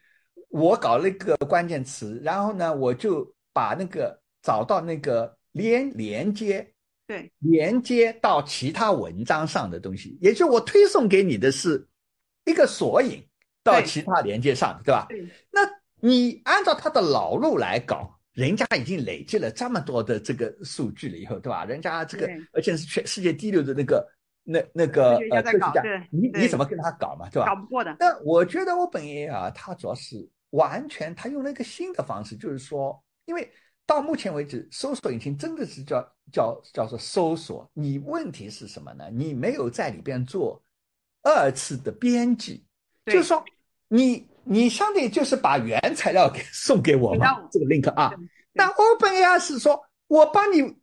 [0.53, 6.71] 我搞了一个关键词，然后呢，我就把那个找到那个连连接，
[7.07, 11.83] 对，连接到其他文章上的东西，也就是我推送给你的是
[12.45, 13.27] 一个索引
[13.63, 15.07] 到其他连接上，对吧？
[15.09, 15.27] 对。
[15.49, 15.61] 那
[15.99, 21.65] 你按照他的老路来搞，人家已经累积了这么多的这个数据了以后，对吧？
[21.65, 24.07] 人家这个而且是全世界第六的那个
[24.43, 27.47] 那那个呃科学家你你怎么跟他搞嘛，对吧？
[27.47, 33.51] 搞不过的，但我觉得 OpenAI 啊，他主要是完全他用了一个新的方式，就是说，因为
[33.85, 39.09] 到目前为止，搜索引擎真的是叫叫叫做搜索，你问题是什么呢？
[39.11, 40.63] 你没有在里边做
[41.21, 42.65] 二次的编辑，
[43.05, 43.43] 就是说
[43.87, 48.17] 你你相当于就是把原材料给 送给我嘛给到我，这个 link 啊对。
[48.53, 50.77] 那 OpenAI 是说我帮你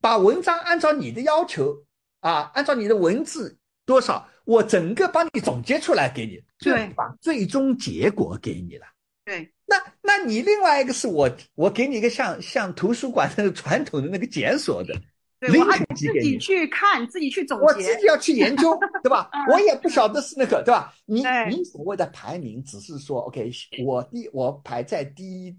[0.00, 1.84] 把文章按照你的要求
[2.20, 8.86] 啊，按照你的文字多少，我整个帮你总结出来给你，就对把最终结果给你了。
[9.24, 14.94] 对那那你另外一个是我我给你一个像像图书馆那个传统的那个检索的，
[15.38, 19.30] 对，我自己去看，自己去总结我自己，要去研究， 对吧？
[19.32, 20.92] 嗯我也不晓得是那个，对吧？
[21.06, 23.50] 你你所谓的排名，只是说，OK，
[23.84, 25.56] 我第我排在第一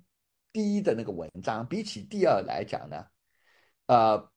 [0.51, 3.05] 第一的那个文章，比起第二来讲呢，
[3.87, 4.29] 呃，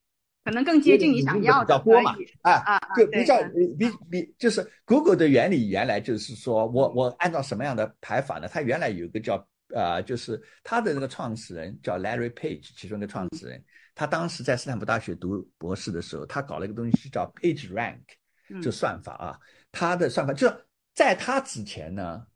[0.45, 8.47] 可能更接近你想要的比较多嘛，啊啊啊就比较对比比就是 Google 的原理原来就是说我我按照什么样的排法呢？
[8.47, 9.43] 它原来有一个叫
[9.75, 18.03] 呃，就是它的那个创始人叫 Larry Page，其中的创始人，他当时在斯坦福大学读博士的时候，他搞了一个东西叫 Page Rank，
[18.51, 19.41] 嗯就算法啊，
[19.73, 20.57] 他的算法就是
[20.95, 22.27] 在他之前呢。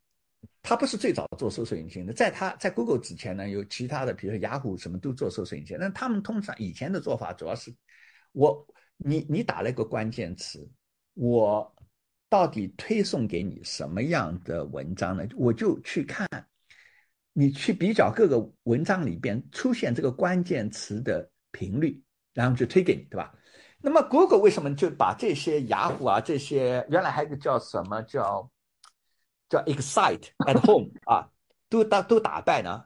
[0.60, 5.78] 他不是最早做搜索引擎的，在他在 Google 之前呢，有其他的，比如说雅虎什么都做搜索引擎。
[5.80, 7.72] 那他们通常以前的做法主要是，
[8.32, 10.68] 我你你打了一个关键词，
[11.14, 11.74] 我
[12.28, 15.26] 到底推送给你什么样的文章呢？
[15.36, 16.28] 我就去看，
[17.32, 22.02] 你去比较各个文章里边出现这个关键词的频率，
[22.34, 23.34] 然后就推给你，对吧？
[23.80, 28.50] 那么 Google 为什么就把这些雅虎啊这些原来还有个叫什么叫
[29.48, 31.30] 叫 Excite at Home 啊，
[31.68, 32.84] 都打都打败呢？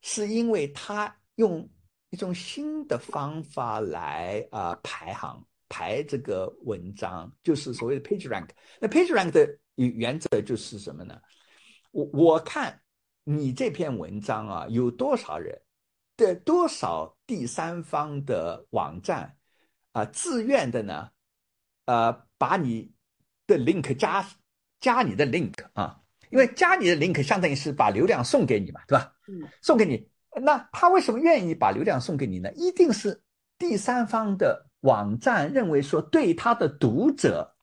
[0.00, 1.68] 是因为它用
[2.10, 8.48] 一种新的方法来啊、呃排行排这个文章，就是所谓的 Page Rank。
[8.80, 11.20] 那 Page Rank 的原则就是什么呢？
[11.92, 12.80] 我我看
[13.24, 15.60] 你这篇文章啊，有多少人
[16.16, 19.36] 的多少第三方的网站
[19.92, 21.10] 啊、自愿的呢，
[21.86, 22.92] 呃，把你
[23.46, 24.24] 的 link 加
[24.80, 29.12] 加你的 link 啊，因为加你的 link 相当于是把流量送给你嘛，对吧？
[29.28, 30.08] 嗯，送给你，
[30.42, 32.52] 那他为什么愿意把流量送给你呢？
[32.52, 33.22] 一定是
[33.58, 37.54] 第三方的网站认为说对他的读者，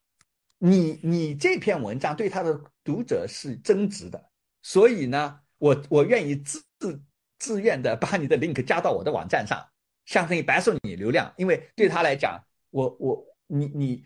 [0.58, 4.22] 你你这篇文章对他的读者是增值的，
[4.62, 7.02] 所以呢，我我愿意自自
[7.38, 9.66] 自愿的 把你的 link 加到我的网站上，
[10.04, 12.38] 相当于白送你流量，因为对他来讲，
[12.70, 14.04] 我我你你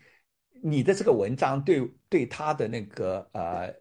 [0.63, 3.73] 你的这个文章对对他的那个呃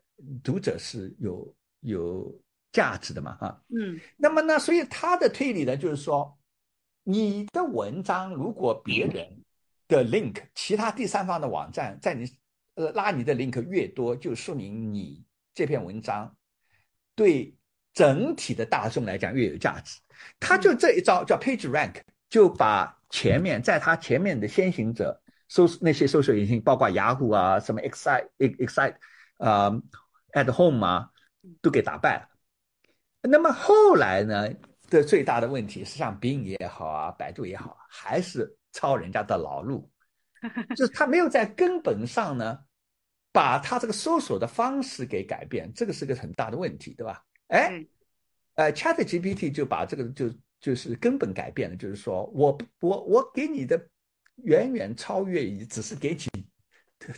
[0.42, 2.41] 读者是有有
[2.72, 4.00] 价值的嘛哈，嗯。
[4.16, 6.36] 那么呢，所以他的推理呢，就是说，
[7.04, 9.44] 你的文章如果别人
[9.86, 12.26] 的 link，其他第三方的网站在你
[12.74, 15.22] 呃拉你的 link 越多，就说明你
[15.54, 16.34] 这篇文章
[17.14, 17.54] 对
[17.92, 20.00] 整体的大众来讲越有价值。
[20.40, 21.96] 他就这一招叫 Page Rank，
[22.30, 28.96] 就把前面在他前面的先行者搜那些搜索引擎，包括雅虎啊、什么 Excite Excite
[29.36, 29.70] 啊、
[30.32, 31.10] At Home 啊，
[31.60, 32.28] 都给打败了。
[33.22, 34.48] 那么后来呢
[34.90, 39.88] 的最大的问题是，像 Bing 也好啊，百度也好，还是抄人家的老路，
[40.76, 42.58] 就是他没有在根本上呢，
[43.32, 47.22] 把他这个搜索的方式给改变，这个是个很大的问题，对吧？
[47.48, 47.84] 哎，
[48.54, 53.80] 呃，Chat GPT 就把这个就就是根本改变了，就是说我我我给你的
[54.44, 56.46] 远远超越于只是给你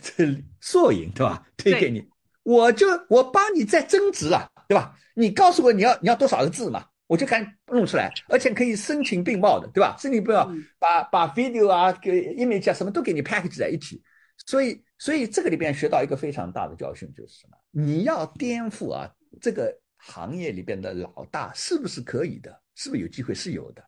[0.01, 0.25] 这
[0.61, 1.45] 缩影，对吧？
[1.57, 2.07] 推给你，
[2.43, 4.95] 我就我帮你再增值了，对吧？
[5.15, 6.85] 你告诉我你要你要多少个字嘛？
[7.07, 9.95] 我就敢弄出来，而且可以声情并茂的，对吧？
[9.99, 14.01] 声情并茂，嗯把把 video 啊、给 image 啊什么都给你 package 在一起。
[14.47, 17.57] 所以，所以这个里边学到一个非常大的教训，就是什么？
[17.71, 19.09] 你要颠覆啊
[19.39, 22.61] 这个行业里边的老大，是不是可以的？
[22.75, 23.33] 是不是有机会？
[23.33, 23.83] 是有的，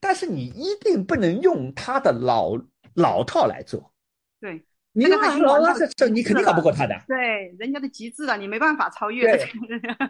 [0.00, 2.58] 但是你一定不能用他的老
[2.94, 3.92] 老套来做。
[4.40, 4.62] 对
[4.92, 6.94] 你老已经玩到套这这，你肯定搞不过他的。
[7.06, 9.36] 对，人家的极致了，你没办法超越。
[9.36, 9.48] 对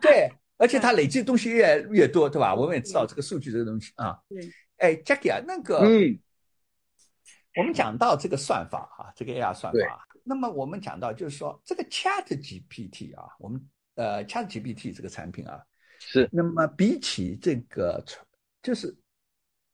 [0.01, 2.55] 对，而且它累积的东西越越多，对吧？
[2.55, 4.21] 我们也知道这个数据这个东西啊。
[4.29, 4.53] 对。
[4.77, 6.21] 哎，Jackie 啊，那个，嗯，
[7.57, 15.61] 我们讲到这个算法哈、这个 AR 算对法，那么我们讲到就是说这个 Chat GPT 啊，我们呃 Chat GPT 这个产品啊，
[15.99, 18.25] 是那么比起这个传
[18.63, 18.97] 就是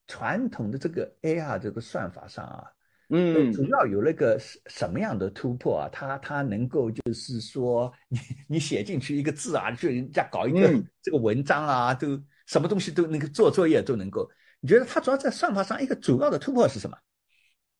[0.07, 2.65] 传统的这个 AR 这个算法上啊，
[3.11, 5.89] 嗯主要有那个什什么样的突破啊？
[5.93, 14.31] 它它能够就是说，你你写进去一个字啊，就人家搞一个嗯这个文章啊，都什么东西都能够做作业都能够。
[14.61, 16.97] 你觉得它主要在算法上一个主要的突破是什么？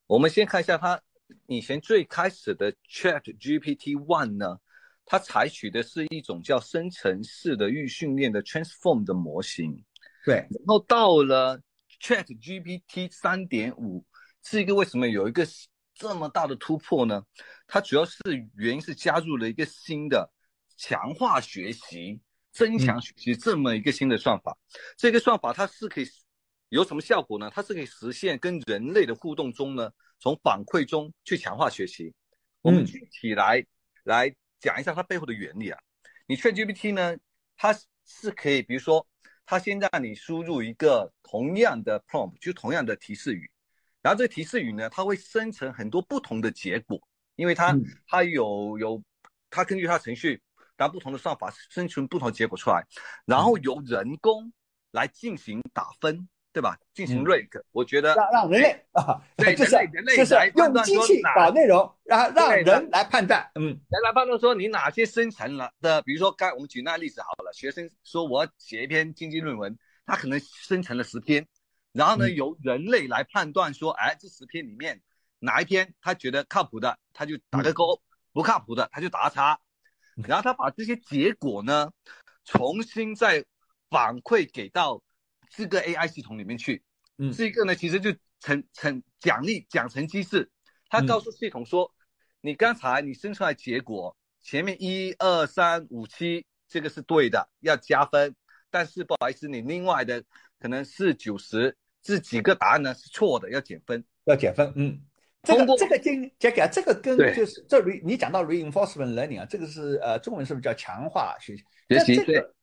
[0.07, 1.01] 我们先看一下它
[1.47, 4.59] 以前最开始的 Chat GPT One 呢，
[5.03, 9.83] 它采取的是一种叫生成式的预训练的 Transform 的模型，
[10.23, 11.59] 对，然后到了
[11.99, 14.05] Chat GPT 三点五，
[14.45, 15.45] 是一个为什么有一个
[15.95, 17.23] 这么大的突破呢？
[17.65, 18.19] 它主要是
[18.55, 20.31] 原因是加入了一个新的
[20.77, 22.21] 强化学习、
[22.51, 24.55] 增强学习这么一个新的算法。
[24.95, 26.05] 这个算法它是可以
[26.69, 27.49] 有什么效果呢？
[27.53, 32.13] 它是可以实现跟人类的互动中呢，从反馈中去强化学习。
[32.61, 33.65] 我们嗯具体来、
[34.03, 35.79] 来讲一下它背后的原理啊。
[36.27, 37.17] 你 ChatGPT 呢，
[37.57, 37.75] 它
[38.05, 39.07] 是可以，比如说，
[39.45, 43.49] 它先让你输入一个同样的 prompt，就同样的提示语，
[44.05, 47.01] 然后这个提示语呢，它会生成很多不同的结果，
[47.37, 49.01] 因为它、嗯它有有，
[49.49, 50.39] 它根据它程序，
[50.77, 52.85] 然后不同的算法生成不同的结果出来，
[53.25, 54.53] 然后由人工
[54.91, 56.77] 来进行打分，对吧？
[56.93, 63.49] 进行嗯 rank，、我觉得让让人类啊，对 就是人类人类就是用机器断说哪内容，然后让人来判断。
[63.55, 69.75] 嗯来来判断说你哪些生成了的，比如说刚我们举那个例子好了，学生说我要写一篇经济论文，
[70.05, 71.43] 他可能生成了十篇，
[71.95, 72.35] 然后呢嗯。
[72.35, 75.01] 由人类来判断说，哎这十篇里面
[75.39, 78.01] 哪一篇他觉得靠谱的，他就打个勾；
[78.33, 79.59] 不靠谱的他就打叉，
[80.27, 81.89] 然后他把这些结果呢
[82.43, 83.45] 重新再
[83.89, 85.01] 反馈给到
[85.49, 86.83] 这个 AI 系统里面去，
[87.17, 87.31] 嗯。
[87.31, 90.51] 这个呢其实就成成奖励奖惩机制，
[90.89, 91.07] 他嗯。
[91.07, 91.91] 告诉系统说。
[92.41, 98.35] 你刚才你生出来结果前面一二三五七这个是对的，要加分。
[98.69, 100.23] 但是不好意思，你另外的
[100.59, 101.75] 可能是九十，
[102.05, 104.03] 这几个答案呢是错的，要减分。
[104.25, 104.99] 要减分，嗯，
[105.43, 111.63] 这个这个跟这个跟对就是这 re 你讲到 reinforcement learning 啊，这个是呃中文是不是叫强化学习？
[111.89, 112.53] 学习对那这个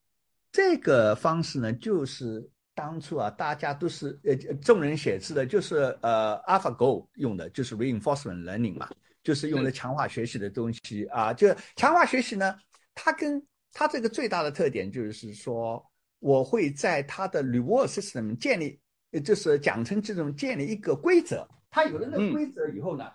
[0.53, 8.89] 这个方式呢，就是当初啊，大家都是呃众人写字的，就是呃 AlphaGo 用的，就是 reinforcement learning 嘛，
[9.23, 11.33] 就是用的强化学习的东西啊。
[11.33, 12.57] 就强化学习呢，
[12.93, 13.41] 它跟
[13.73, 15.81] 它这个最大的特点就是说，
[16.19, 18.81] 我会在它的 reward system 建立，呃
[19.21, 21.49] 就是讲成这种建立一个规则。
[21.71, 23.11] 他有了那个嗯规则以后呢，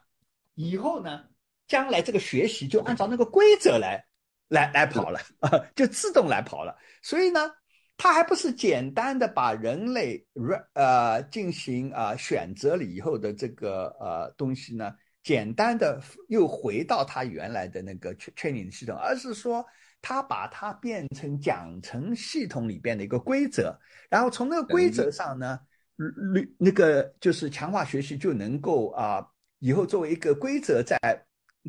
[0.55, 1.23] 以后呢，
[1.67, 4.03] 将来这个学习就按照那个规则来
[4.49, 6.75] 来来跑了啊， 就自动来跑了。
[7.01, 7.51] 所以呢，
[7.97, 10.25] 他还不是简单的把人类
[10.73, 14.91] 呃进行啊、呃、选择了以后的这个呃东西呢，
[15.21, 19.63] 简单的又回到他原来的那个 training 系统，而是说
[20.01, 23.79] 他把它变成奖惩系统里边的一个规则，
[24.09, 25.59] 然后从那个规则上呢，
[25.97, 29.25] 律那个就是强化学习就能够啊、
[29.59, 30.97] 以后作为一个规则在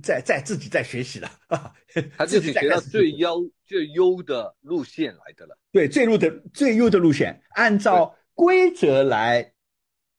[0.03, 1.72] 在在自己在学习了啊，
[2.16, 5.59] 他就可以学到最优最优的路线来的了。
[5.72, 9.53] 对，最优的最优的路线，按照规则来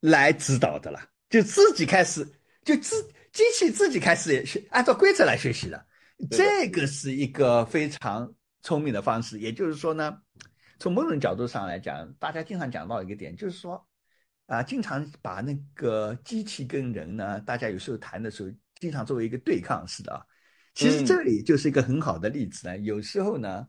[0.02, 1.00] 来指导的了，
[1.30, 2.28] 就自己开始
[2.66, 3.02] 就自
[3.32, 5.86] 机器自己开始学按照规则来学习了，
[6.32, 9.40] 这个是一个非常聪明的方式。
[9.40, 10.18] 也就是说呢，
[10.80, 13.88] 从某种角度上来讲，大家经常讲到一个点，就是说
[14.50, 20.26] 啊，经常把那个机器跟人呢，大家有时候谈的时候，经常作为一个对抗式的啊。
[20.74, 22.76] 其实这里就是一个很好的例子呢。
[22.80, 23.68] 有时候呢，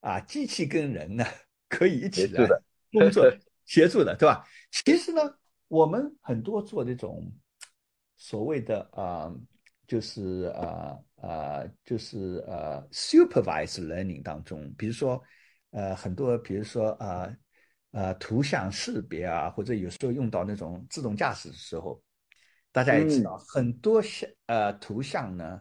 [0.00, 1.24] 啊，机器跟人呢
[1.68, 2.48] 可以一起来
[2.90, 3.24] 工作
[3.64, 4.44] 协助的，对吧？
[4.72, 5.20] 其实呢，
[5.68, 7.32] 我们很多做这种
[8.16, 9.40] 所谓的啊、呃，
[9.86, 15.22] 就是啊啊，就是呃 supervised learning 当中，比如说
[15.70, 17.36] 呃很多，比如说啊呃
[18.14, 22.02] 图像识别啊，或者有时候用到那种自动驾驶的时候，
[22.72, 25.60] 大家也知道、嗯、很多像呃图像呢。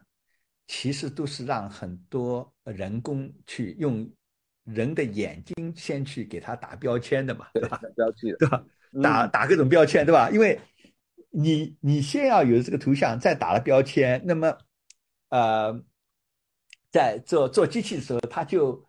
[0.69, 4.05] 其实都是让很多人工去用
[4.65, 7.79] 人的眼睛先去给它打标签的嘛，对吧？
[7.95, 8.65] 标签的，对吧？
[9.01, 10.29] 打嗯打各种标签，对吧？
[10.29, 10.59] 因为
[11.29, 14.57] 你你先要有这个图像，再打了标签，那么
[15.29, 15.81] 呃，
[16.91, 18.85] 在做做机器的时候，它就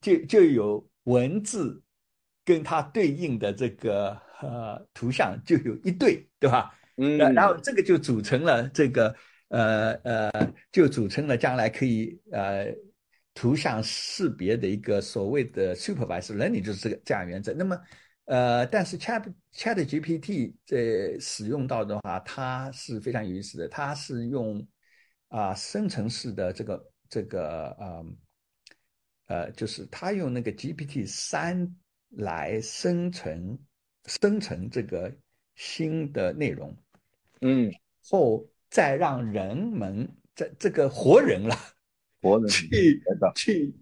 [0.00, 1.84] 就就有文字
[2.44, 6.74] 跟它对应的这个呃图像就有一对，对吧？
[6.96, 9.14] 嗯，然然后这个就组成了这个
[9.48, 12.66] 呃呃，就组成了将来可以呃
[13.34, 17.52] 图像识别的一个所谓的 supervised learning，就是这个这样原则。
[17.54, 17.78] 那么
[18.26, 24.66] 呃，但是 Chat Chat GPT 这使用到的话，它是非常有意思的，它是用
[25.28, 28.04] 啊、生成式的这个这个呃
[29.28, 31.74] 呃，就是它用那个 GPT 三
[32.12, 33.58] 来生成
[34.06, 35.12] 生成这个
[35.54, 36.76] 新的内容。
[37.40, 37.72] 嗯，
[38.08, 41.56] 后再让人们这这个活人了
[42.22, 43.02] 活人去
[43.34, 43.74] 去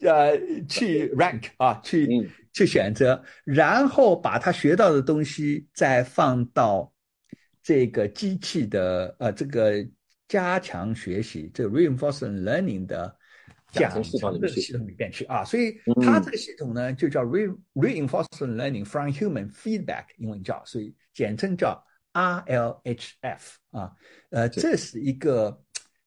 [0.00, 0.38] 呃
[0.68, 2.30] 去 rank 啊，去、嗯。
[2.52, 6.92] 去选择，然后把他学到的东西再放到
[7.62, 9.86] 这个机器的呃这个
[10.26, 13.16] 加强学习这个 reinforcement learning 的
[13.72, 16.00] 讲讲成系统里面去系统里边去啊，所以嗯。
[16.02, 23.40] 它这个系统呢就叫 re reinforcement learning from human feedback，英文叫，所以简称叫 RLHF
[23.70, 23.92] 啊，
[24.30, 25.50] 呃，这是一个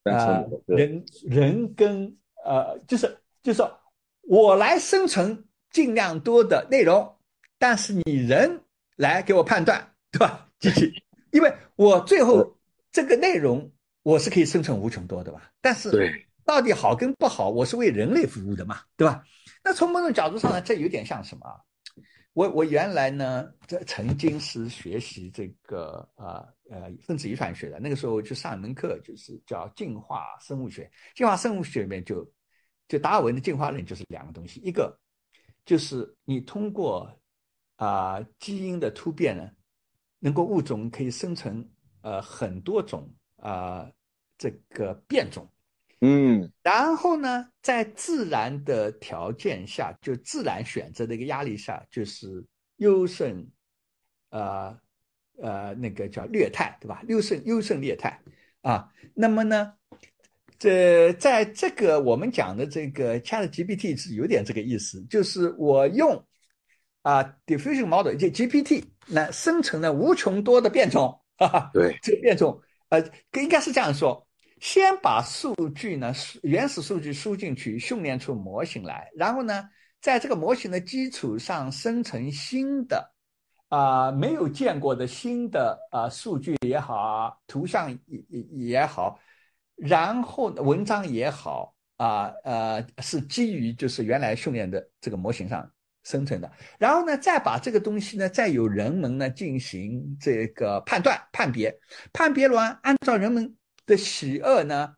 [0.02, 0.76] 非常呃聪明的对。
[0.76, 3.06] 人人跟呃，就是
[3.42, 3.80] 就是说
[4.22, 7.16] 我来生成尽量多的内容，
[7.58, 8.60] 但是你人
[8.96, 10.48] 来给我判断，对吧？
[10.58, 10.92] 机器，
[11.30, 12.56] 因为我最后
[12.92, 19.24] 这个内容我是可以生成无穷多的吧，但是对到底好跟不好，我是为人类服务的嘛，对吧？
[19.62, 21.46] 那从某种角度上呢，这有点像什么？
[22.34, 30.90] 我我原来呢，这曾经是学习这个呃呃分子遗传学的，那个时候去上一门课，就是叫进化生物学。
[31.14, 32.28] 进化生物学里面就
[32.88, 34.98] 就达尔文的进化论就是两个东西，一个
[35.64, 37.08] 就是你通过
[37.76, 39.48] 啊、基因的突变呢，
[40.18, 41.64] 能够物种可以生成
[42.02, 43.88] 呃很多种啊、
[44.36, 45.48] 这个变种。
[46.06, 52.44] 嗯然后呢，在自然的条件下，就自然选择的一个压力下，就是
[52.76, 53.46] 优胜，
[54.30, 54.76] 呃
[55.40, 57.02] 呃，那个叫劣汰，对吧？
[57.08, 58.20] 优胜优胜劣汰
[58.62, 58.92] 啊。
[59.14, 59.74] 那么呢，
[60.58, 66.24] 这在这个我们讲的这个 Chat GPT 是有点这个意思，就是我用
[67.02, 73.00] 啊 diffusion model 就 GPT 那生成了无穷多的变种，哈哈，对，这个变种，呃，
[73.34, 74.26] 应该是这样说：
[74.60, 79.68] 先把数据呢，原始数据输进去，训练出模型来，然后呢，
[80.00, 83.14] 在这个模型的基础上生成新的，
[83.68, 89.18] 啊、没有见过的新的啊、数据也好，图像也也好，
[89.76, 95.68] 然后文章也好，啊呃是基于就是原来训练的这个模型上
[96.04, 101.76] 生成的，然后呢，再把这个东西呢，再由人们呢进行这个判断、判别，
[102.12, 104.96] 判别完，按照人们的喜恶呢，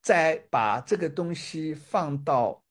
[0.00, 2.62] 再把这个东西放到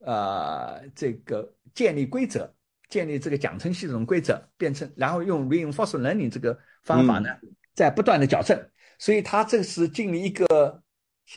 [0.00, 2.52] 呃这个建立规则，
[2.88, 7.30] 建立这个奖惩系统规则，变成然后用 reinforcement learning 这个方法呢，
[7.74, 8.58] 在不断的矫正，
[8.98, 10.82] 所以它这是进入一个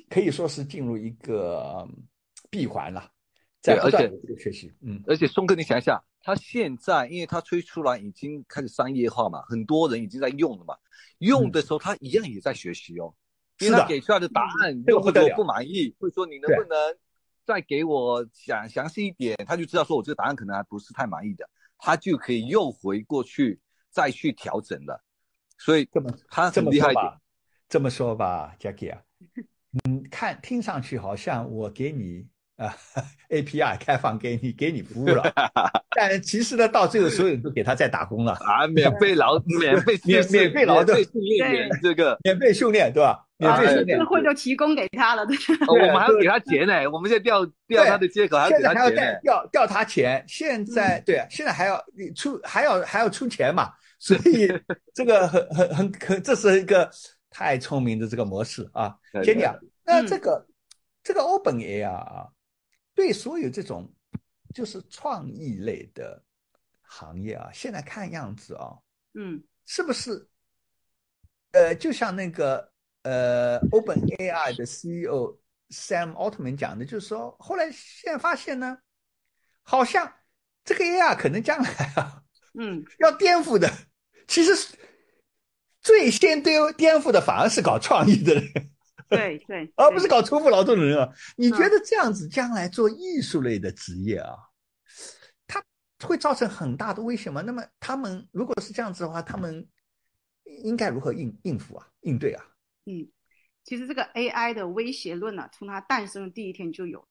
[0.09, 2.07] 可以说是进入一个嗯
[2.49, 3.11] 闭环了，
[3.61, 5.03] 在而且不断的这个学习，嗯。
[5.05, 10.75] 而且松哥，你想一下，他现在因为他推出来已经开始商业化嘛，很多人已经在用了嘛，
[11.19, 13.13] 用的时候他一样也在学习哦，
[13.61, 15.27] 因为他给出来的答案这个不得了。
[15.27, 16.77] 用户如果不满意，会说你能不能
[17.45, 23.59] 再给我讲详细一点，他就知道说我这个答案可能还不是太满意的，他就可以又回过去
[23.89, 25.03] 再去调整了，
[25.57, 27.05] 所以这么他这很厉害一点。
[27.67, 28.99] 这么说吧，Jackie 啊，
[29.85, 32.75] 嗯，看听上去好像我给你啊、
[33.29, 35.23] API 开放给你，给你服务了，
[35.95, 40.93] 但其实呢，到最后所有人都给他在打工了，啊，免费劳， 免费免免费劳动。
[40.93, 43.25] 免费训练这个，免费训练，对吧？
[43.41, 45.65] 免把费训练智，慧就提供给他了，对吧？
[45.67, 49.19] 哦 我们还要给他钱呢，我们现在调调他的接口还要现给他钱在还要。
[49.21, 54.47] 调调他钱，现在对啊，现在还要你出还要还要出钱嘛，所以
[54.93, 56.89] 这个很很很可，这是一个
[57.29, 60.47] 太聪明的这个模式啊对，Jenny 啊，那嗯这个
[61.03, 62.27] 这个 OpenAI 啊，
[62.93, 63.91] 对所有这种
[64.53, 66.23] 就是创意类的
[66.83, 68.77] 行业啊，现在看样子啊，
[69.15, 70.27] 嗯是不是？
[71.53, 72.70] 呃，就像那个
[73.03, 75.37] 呃，OpenAI 的 CEO
[75.69, 78.77] Sam Altman 讲的，就是说，后来现在发现呢，
[79.63, 80.13] 好像
[80.63, 82.21] 这个 AI 可能将来啊
[82.59, 83.71] 嗯 要颠覆的，
[84.27, 84.75] 其实是
[85.81, 88.43] 最先颠颠覆的反而是搞创意的人。
[89.09, 91.09] 对对， 而不是搞重复劳动的人啊。
[91.35, 94.35] 你嗯觉得这样子将来做艺术类的职业啊，
[95.47, 95.61] 它
[96.05, 97.41] 会造成很大的危险吗？
[97.41, 99.67] 那么他们如果是这样子的话，他们
[100.63, 102.45] 应该如何应应付啊、应对啊？
[102.85, 103.07] 嗯，
[103.63, 107.07] 其实这个 AI 的威胁论呢、从它诞生的第一天就有，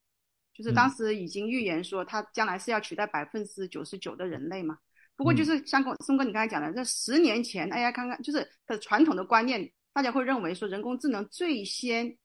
[0.52, 4.78] 就是当嗯时已经预言说它将来是要取代百分之九十九的人类嘛。
[5.16, 12.16] 不过就嗯是像跟松哥你刚才讲的，这十年前 AI 刚刚就是的传统的观念，大家会认为说人工智能最先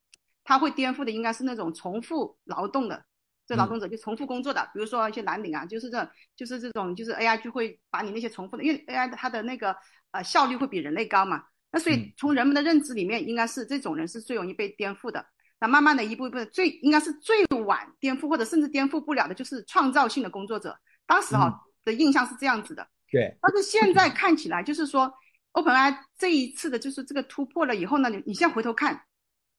[0.43, 3.06] 它会颠覆的应该是那种重复劳动的。
[3.48, 9.76] 这劳动者就重复工作的，比如说一些蓝领啊，就是这，就是这种，就是 AI 就会把你那些重复的，因为 AI 的它的那个
[10.10, 11.43] 呃效率会比人类高嘛，
[11.76, 15.26] 那所以嗯从人们的认知里面，应该是这种人是最容易被颠覆的。
[15.59, 20.80] 那慢慢的一步一步的，最应该是最晚颠覆或者甚至颠覆不了的，就是创造性的工作者。
[21.05, 21.53] 当时哈、
[21.84, 25.13] 的印象是这样子的，对，但是现在看起来就是说
[25.51, 29.01] ，OpenAI 这一次的就是这个突破了以后呢，你你现在回头看，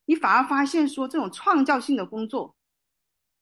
[0.07, 2.57] 你反而发现说这种创造性的工作，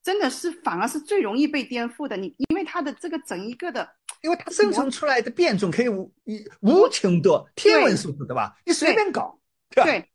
[0.03, 2.17] 真的是反而是最容易被颠覆的。
[2.17, 3.89] 你因为它的这个整一个的
[4.25, 8.57] 因为它生成出来的变种可以无以无穷多，天文数字，对吧？
[8.65, 9.85] 你随便搞，对吧？
[9.85, 10.11] 对，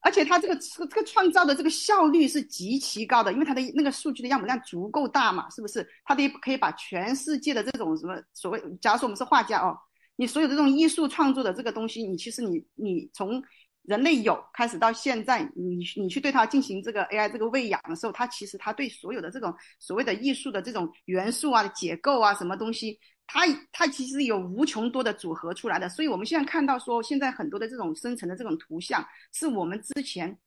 [0.00, 5.88] 而且它这个这个这个创造的这个效率是极其高的，因为它的那个数据的样本量足够大嘛，是不是？
[6.04, 9.74] 它得可以把全世界的这种什么所谓，假如说我们是画家哦，
[10.16, 13.42] 你所有的这种艺术创作的这个东西，你其实你你从
[13.84, 23.40] 人类有开始到现在，你你去对它进行这个 AI 这个喂养的时候，它其实它对所有的这种所谓的艺术的这种元素啊、结构啊什么东西，它
[23.72, 25.88] 它其实有无穷多的组合出来的。
[25.88, 30.38] 所以我们现在看到说，现在很多的这种生成的这种图像，是我们之前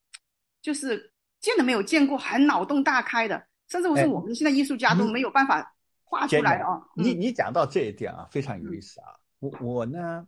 [0.62, 6.82] 就是见都没有见过，很脑洞大开的，甚至我哎说我们现在艺术家都没有办法画出来的哦。
[6.96, 9.08] 你嗯你讲到这一点啊，非常有意思啊。
[9.40, 10.28] 我我呢，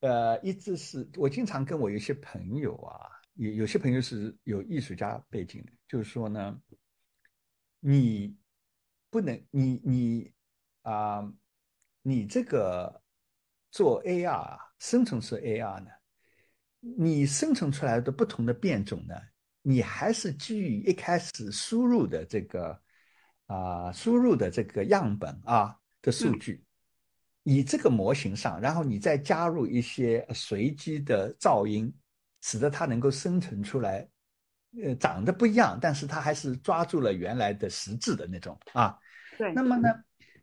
[0.00, 6.58] 呃，一直是我经常跟我有些朋友啊，有有些朋友是有艺术家背景的，就是说呢，
[7.78, 8.36] 你
[9.08, 10.32] 不能，你你
[10.82, 11.22] 啊、
[12.02, 13.02] 你这个
[13.70, 15.90] 做 AR 啊生成式 AR 呢，
[16.80, 19.14] 你生成出来的不同的变种呢，
[19.62, 22.80] 你还是基于一开始输入的这个
[23.46, 26.64] 啊、输入的这个样本啊的数据，
[27.42, 31.92] 以这个模型上，然后你再加入一些随机的噪音，
[32.40, 34.08] 使得它能够生成出来，
[34.82, 38.96] 呃，长得不一样，但是它还是抓住了原来的实质的那种啊。
[39.36, 39.88] 对，那么呢，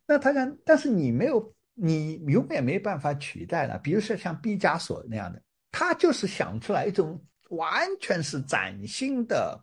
[0.08, 3.78] 那他讲，但是你没有，你永远没办法取代了。
[3.78, 5.40] 比如说像毕加索那样的，
[5.70, 9.62] 他就是想出来一种完全是崭新的、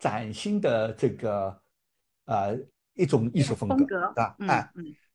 [0.00, 1.62] 崭新的这个
[2.24, 2.58] 呃
[2.94, 4.36] 一种艺术风格，啊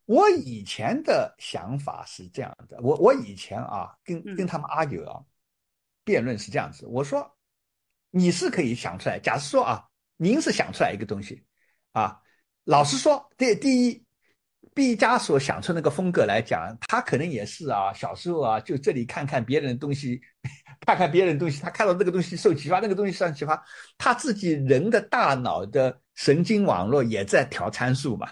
[0.06, 5.22] 我以前的想法是这样的，我我以前啊跟嗯跟他们 argue 啊，
[6.06, 7.38] 辩论是这样子，我说
[8.10, 11.46] 你是可以想出来，假设说啊，您是想出来一个东西
[11.92, 12.20] 啊，
[12.64, 14.06] 老实说，第第一，
[14.74, 20.22] 毕加索想出那个风格来讲，他可能也是啊，小时候啊就这里看看别人的东西，
[20.86, 23.62] 看看别人的东西，他看到那个东西受启发，那个东西受启发，
[23.98, 28.30] 他自己人的大脑的神经网络也在调参数嘛。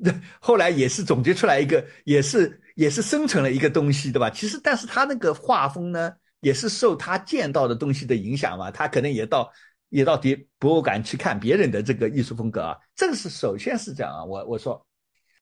[0.00, 4.30] 那后来也是总结出来一个，也是也是生成了一个东西，对吧？
[4.30, 8.70] 其实，但是他那个画风呢，也是受他见到的东西的影响嘛。
[8.70, 9.50] 他可能也到
[9.88, 12.76] 也到别博物馆去看别人的这个艺术风格啊。
[12.94, 14.86] 这个是首先是这样啊，我我说，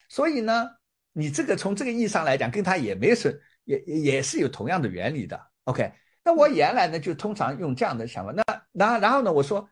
[0.09, 0.69] 所以呢，
[1.13, 5.41] 你这个从这个意义上来讲，跟他也没什也也也是有同样的原理的。
[5.65, 5.93] OK，
[6.25, 9.69] 那我原来呢就通常用这样的想法，那然然后呢，我说，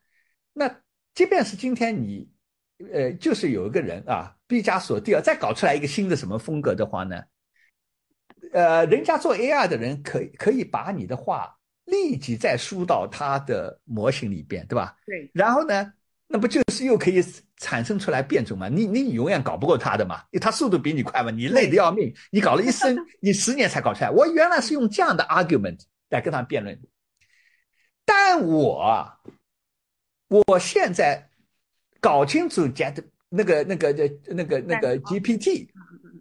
[0.53, 0.81] 那
[1.15, 2.33] 即便是今天你。
[2.93, 7.23] 呃，就是有一个人啊，毕加索第二再搞出来一个新的什么风格的话呢，
[8.53, 14.97] 呃，人家做 AI 的人可以可以把你的话立即再输到他的模型里边，对吧？
[15.07, 15.93] 对，然后呢，
[16.35, 17.23] 那不就是又可以
[17.59, 18.69] 产生出来变种吗？
[18.69, 24.11] 你你永远搞不过他的嘛，因为他速度比你快嘛，你累得要命，你搞了一生， 你十年才搞出来。
[24.11, 25.79] 我原来是用这样的 argument
[26.11, 26.77] 来跟他辩论，
[28.05, 29.07] 但我
[30.49, 31.31] 我现在。
[32.01, 33.91] 搞清楚 Jet 那个那个
[34.27, 35.67] 那个那个 GPT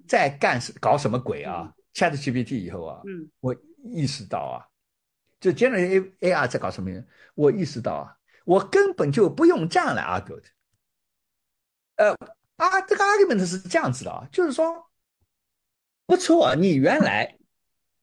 [0.08, 3.54] 在干搞什么鬼啊？Chat GPT 以后啊，嗯，我
[3.84, 4.64] 意识到啊，
[5.42, 6.90] 就 General A A R 在搞什么？
[7.36, 10.44] 我意识到啊，我根本就不用这样来 argue 的。
[11.96, 12.18] 呃
[12.58, 14.90] 啊，这个 argument 是这样子的啊，就是说，
[16.06, 17.38] 不错，你原来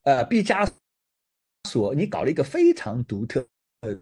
[0.03, 0.69] 呃毕加
[1.69, 3.47] 索你搞了一个非常独特
[3.81, 4.01] 的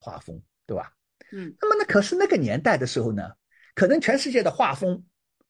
[0.00, 0.92] 画风，对吧？
[1.32, 1.84] 嗯，那么呢？
[1.86, 3.30] 可是那个年代的时候呢，
[3.74, 5.04] 可能全世界的画风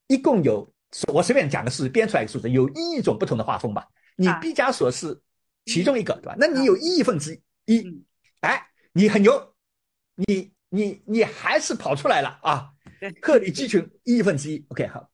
[0.07, 0.73] 一共有，
[1.13, 3.89] 我随便讲个数字，编出来一个数字，有一亿种不同的画风吧。
[4.17, 5.21] 你啊毕加索是
[5.65, 6.37] 其中一个，对吧？
[6.39, 8.05] 那你有一亿分之一，嗯
[8.41, 9.55] 哎，你很牛，
[10.15, 12.73] 你你你还是跑出来了啊！
[13.23, 14.65] 鹤立鸡群，亿分之一。
[14.69, 15.11] OK，好。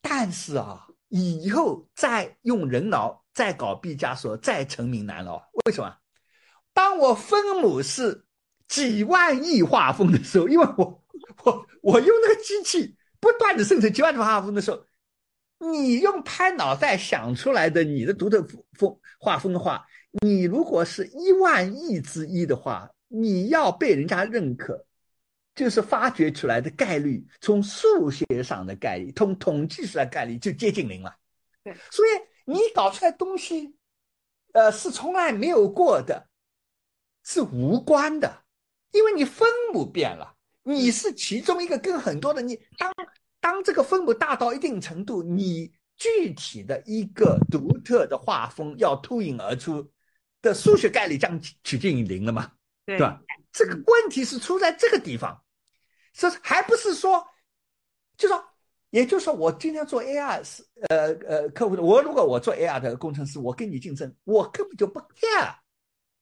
[0.00, 5.50] 但是啊，以后再用人脑再搞毕加索，再成名难了。
[5.66, 5.96] 为什么？
[6.72, 8.24] 当我分母是
[8.66, 11.04] 几万亿画风的时候，因为我
[11.44, 14.84] 我我用那个机器不断的生成几万种画风的时候，
[15.58, 18.44] 你用拍脑袋想出来的你的独特
[18.78, 19.86] 风画风的话，
[20.22, 24.84] 你如果是一万亿之一的话，你要被人家认可，
[25.54, 31.14] 就是发掘出来的概率，从数学上的概率，从统计出来概率就接近零了。
[31.62, 32.10] 对，所以
[32.44, 33.74] 你搞出来东西，
[34.52, 36.28] 呃，是从来没有过的。
[37.26, 38.42] 是无关的，
[38.92, 42.92] 因为你分母变了，你是其中一个，跟很多的你当
[43.40, 49.90] 当这个分母大到一定程度，你具体的一个独特的画风要脱颖而出
[50.44, 52.52] 的数学概率将趋近于零了嘛？
[52.86, 53.20] 对吧？
[53.50, 55.42] 这个问题是出在这个地方，
[56.12, 57.26] 这还不是说，
[58.16, 58.44] 就说，
[58.90, 65.54] 也就是说，我今天做 AR 是呃呃客户的，我如果我做 AR 的工程师，我跟你竞争，我根本就不 care。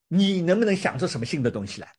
[0.09, 1.93] 你能不能想出什么新的东西来？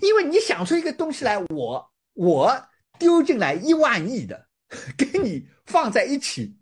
[0.00, 2.68] 因为你想出一个东西来，我我
[2.98, 4.46] 丢进来一万亿的，
[4.96, 6.56] 跟你放在一起，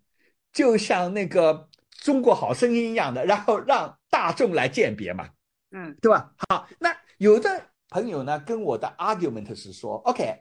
[0.53, 1.69] 就像那个
[2.01, 5.29] 中国好声音一样的，然后让大众来鉴别嘛，
[5.73, 6.33] 嗯，对吧？
[6.49, 10.41] 好，那有的朋友呢，跟我的 argument 是说，OK，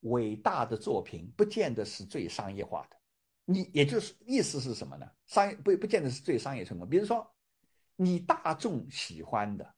[0.00, 2.96] 伟大的作品不见得是最商业化的，
[3.44, 5.06] 你也就是意思是什么呢？
[5.26, 7.24] 商业不不见得是最商业成功，比如说。
[7.94, 9.74] 你大众喜欢的、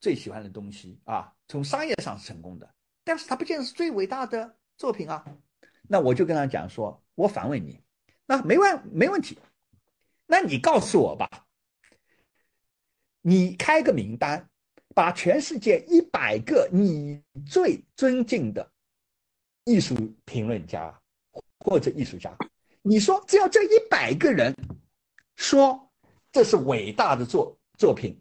[0.00, 5.22] 最喜欢的东西啊，从商业上是成功的，但是它不见得是最伟大的作品啊。
[5.82, 7.82] 那我就跟他讲说，我反问你，
[8.24, 9.36] 那没问没问题，
[10.26, 11.43] 那你告诉我吧，
[13.26, 14.46] 你开个名单，
[14.94, 18.70] 把全世界一百个你最尊敬的
[19.64, 19.96] 艺术
[20.26, 20.94] 评论家
[21.60, 22.36] 或者艺术家，
[22.82, 24.54] 你说只要这一百个人
[25.36, 25.80] 说。
[26.30, 28.20] 这是伟大的作作品，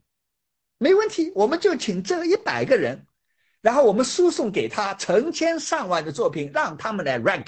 [0.78, 1.32] 没问题。
[1.34, 3.08] 我们就请这一百个人，
[3.60, 7.48] 然后我们输送给他成千上万的作品，让他们来 rank，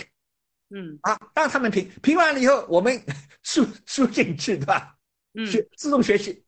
[0.69, 2.99] 嗯啊，让他们评评完了以后，我们
[3.43, 4.97] 输输进去，对吧？
[5.35, 6.43] 嗯，学自动学习。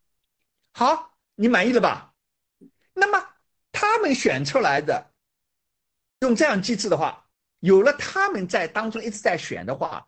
[0.77, 2.13] 好，你满意了吧？
[2.93, 3.19] 那么
[3.71, 5.11] 他们选出来的，
[6.19, 7.27] 用这样机制的话，
[7.61, 10.07] 有了他们在当中一直在选的话。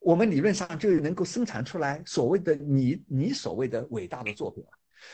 [0.00, 4.70] 我们理论上就能够生产出来所谓的你你所谓的伟大的作品了，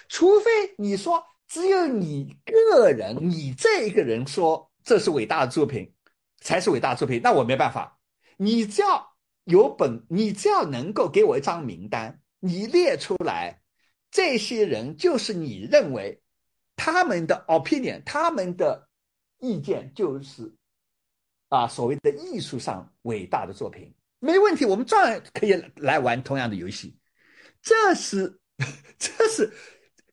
[0.09, 5.95] 除非你说只有你个人你这一个人说这是伟大的作品，
[6.41, 8.01] 才是伟大的作品，那我没办法。
[8.38, 9.14] 你只要
[9.45, 13.59] 有本，你只要能够给我一张名单，你列出来，
[14.11, 16.20] 这些人就是你认为
[16.76, 18.88] 他们的 opinion，他们的
[19.38, 20.52] 意见就是
[21.48, 23.94] 啊所谓的艺术上伟大的作品。
[24.18, 26.98] 没问题，我们照样可以来玩同样的游戏。
[27.62, 28.38] 这是，
[28.98, 29.52] 这是，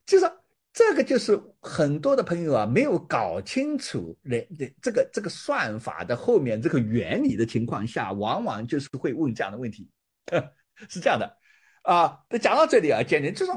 [0.06, 0.32] 就是
[0.72, 9.90] 这个就是很多的朋友啊，没有搞清楚这这个这个算法的后面这个原理的情况下，往往就是会问这样的问题。
[10.90, 11.38] 是这样的
[11.82, 13.56] 啊，那讲到这里啊，简直就说，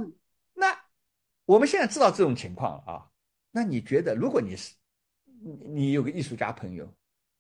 [1.51, 3.11] 我们现在知道这种情况啊，
[3.51, 4.73] 那你觉得，如果你是
[5.43, 6.89] 你你有个艺术家朋友，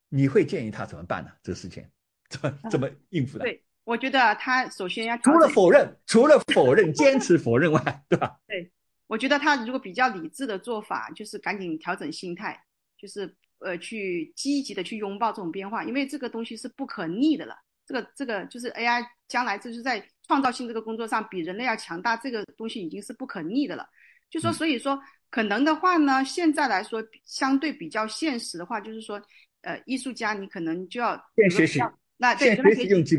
[0.08, 1.30] 你会建议他怎么办呢？
[1.44, 1.86] 这个事情？
[2.28, 3.44] 怎么怎么应付的？
[3.44, 7.80] 对，我觉得他首先要除了否认，除了否认、坚持否认外，
[8.10, 8.36] 对吧？
[8.48, 8.72] 对，
[9.06, 12.60] 我觉得他如果比较理智的做法，就是赶紧调整心态，
[12.98, 17.56] 就是呃，去积极的去拥抱这种变化，因为这个东西是不可逆的了。
[17.86, 23.88] 这个这个就是 AI 将来就是在创造性这个工作上比人类要强大，这个东西已经是不可逆的了。
[24.30, 24.98] 就说所以说
[25.30, 29.20] 可能的话呢，现在来说相对比较现实的话，就是说
[29.62, 31.80] 呃，艺术家你可能就要先学习。
[32.16, 33.16] 那对，学习用机，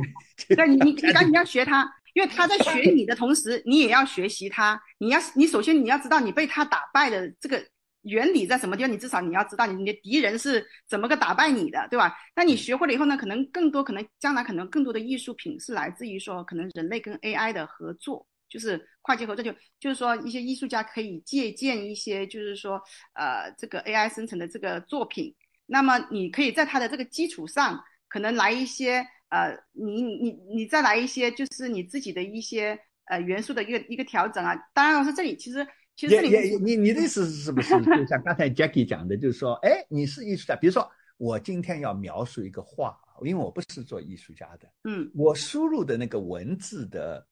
[0.49, 4.80] 对你你你赶紧要学他，因为他在学 你的同时，你也要学习他。
[4.99, 7.66] 你要你首先你要知道你被他打败的这个
[8.03, 12.16] 原理在什么地方，你至少你要知道你你的敌人是怎么个打败你的，对吧？
[12.36, 22.80] 那你学会了以后呢，可能更多可能将来可能更多的艺术品是来自于说可能人类跟 AI 的合作，就是跨界合作，就就是说一些艺术家可以借鉴一些就是说
[23.14, 25.34] 呃这个 AI 生成的这个作品，
[25.66, 27.82] 那么你可以在它的这个基础上。
[28.14, 34.54] 可能来一些呃，你你你再来一些，就是你自己的一些呃元素的一个一个调整啊。
[34.74, 42.93] 当然，老师这里其实其实这里也你你的意思是不 是就像刚才 Jackie 讲的，就是说，哎，你是艺术家，比如说我今天要描述一个画，
[43.24, 47.26] 因为我不是做艺术家的，嗯，我输入的那个文字的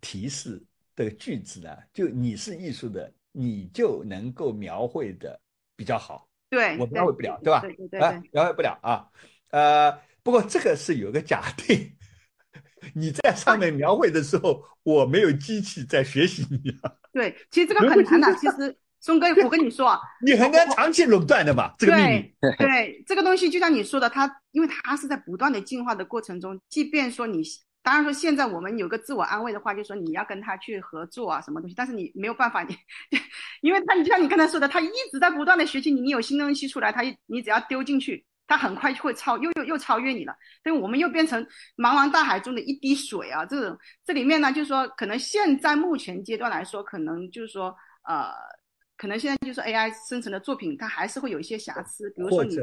[0.00, 0.62] 提示
[0.96, 5.40] 的句子呢，就你是艺术的，你就能够描绘的
[5.76, 6.28] 比较好。
[6.50, 7.60] 对，我描绘不了，对吧？
[7.60, 9.06] 对对对啊，，描绘不了啊。
[9.50, 9.92] 呃，
[10.22, 11.94] 不过这个是有个假定，
[12.94, 18.34] 你在上面描绘的时候，我没有机器在学习你啊， 对，其实这个很难的。
[18.36, 22.34] 其实松哥，我跟你说啊，你很难长期垄断的嘛，这个秘密。
[22.40, 27.42] 对对，这个东西就像你说的，它因为它是在不断的进化的过程中，即便说你，
[27.88, 32.76] 当然说现在我们有个自我安慰的话，就是说你要跟他去合作啊，什么东西，但是你没有办法，你
[33.62, 41.42] 因为他你就像你刚才说的，他一直在不断的学习你，你有新东西出来，他一你只要丢进去，他很快就会超又又又超越你了，所以我们又变成
[41.78, 48.30] 茫茫大海中的一滴水啊，这种这里面呢，就是说可能现在目前阶段来说，可能就是说呃。
[49.00, 52.56] 可能现在就是 AI 生成的作品，它还是会有一些瑕疵，比如说你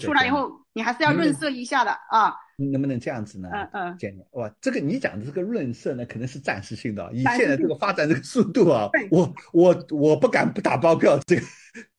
[0.00, 2.34] 出来以后，你还是要润色一下的啊。
[2.66, 3.48] 能不能这样子呢？
[3.52, 7.10] 嗯嗯建议哇，这个你讲的这个润色呢，可能是暂时性的啊。
[7.12, 11.42] 以现在这个发展这个速度啊，我我我不敢不打包票，这个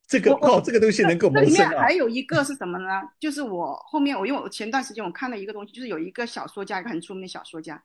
[0.08, 1.94] 这个我我靠这个东西能够这里面谋生啊还。
[1.94, 3.02] 有一个是什么呢？
[3.20, 7.84] 就是我后面我因为我前段时间我看了一个东西，就是有一个小说家，一个很出名的小说家，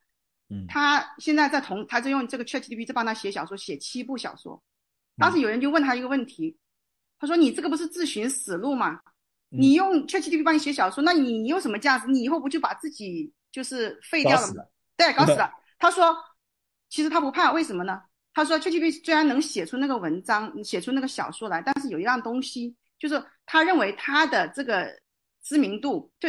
[0.50, 4.62] 嗯他现在在同他在用这个 ChatGPT 在帮他写小说，写七部小说。
[5.18, 6.58] 当时有人就问他一个问题，
[7.18, 9.00] 他说：“你这个不是自寻死路吗？
[9.56, 12.06] 嗯你用 ChatGPT 帮你写小说，那你你有什么价值？
[12.08, 14.54] 你以后不就把自己就是废掉了吗？
[14.54, 15.50] 了对，搞死了。
[15.78, 16.16] 他说，
[16.88, 18.00] 其实他不怕，为什么呢？
[18.34, 24.88] 他说，ChatGPT 虽然能写出那个文章，写出那个小说来，但是有一样东西，就是他认为他的这个
[25.42, 26.28] 知名度，就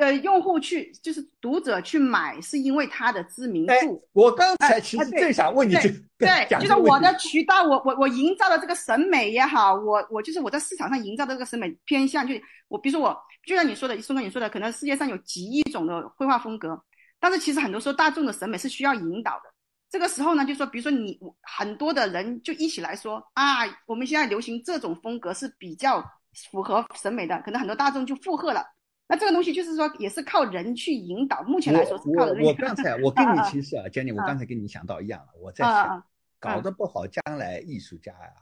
[0.00, 4.02] 呃，用户去就是读者去买，是因为他的知名哎度。
[4.12, 12.34] 我刚才哎其实正想问你这对就是我的渠道，我我我营造的这个审美也好，我我就是我在市场上营造的这个审美偏向，就
[12.68, 16.82] 我比如说我，就像你说的，宋哥你说的，可能世界上有几亿种的绘画风格，
[17.20, 19.52] 但是其实很多时候大众的审美是需要引导的。
[19.90, 26.02] 这个时候呢，就说比如说你我很多的人就一起来说啊，我们现在流行这种风格是比较
[26.50, 28.64] 符合审美的，可能很多大众就附和了。
[29.10, 31.42] 那这个东西就是说，也是靠人去引导。
[31.42, 32.44] 目前来说是靠人。
[32.44, 36.04] 我我我刚才我跟你啊啊其实啊，Jenny，我啊刚才跟你想到一样了，我在啊啊想，
[36.38, 38.32] 搞得不好，将来艺术家呀，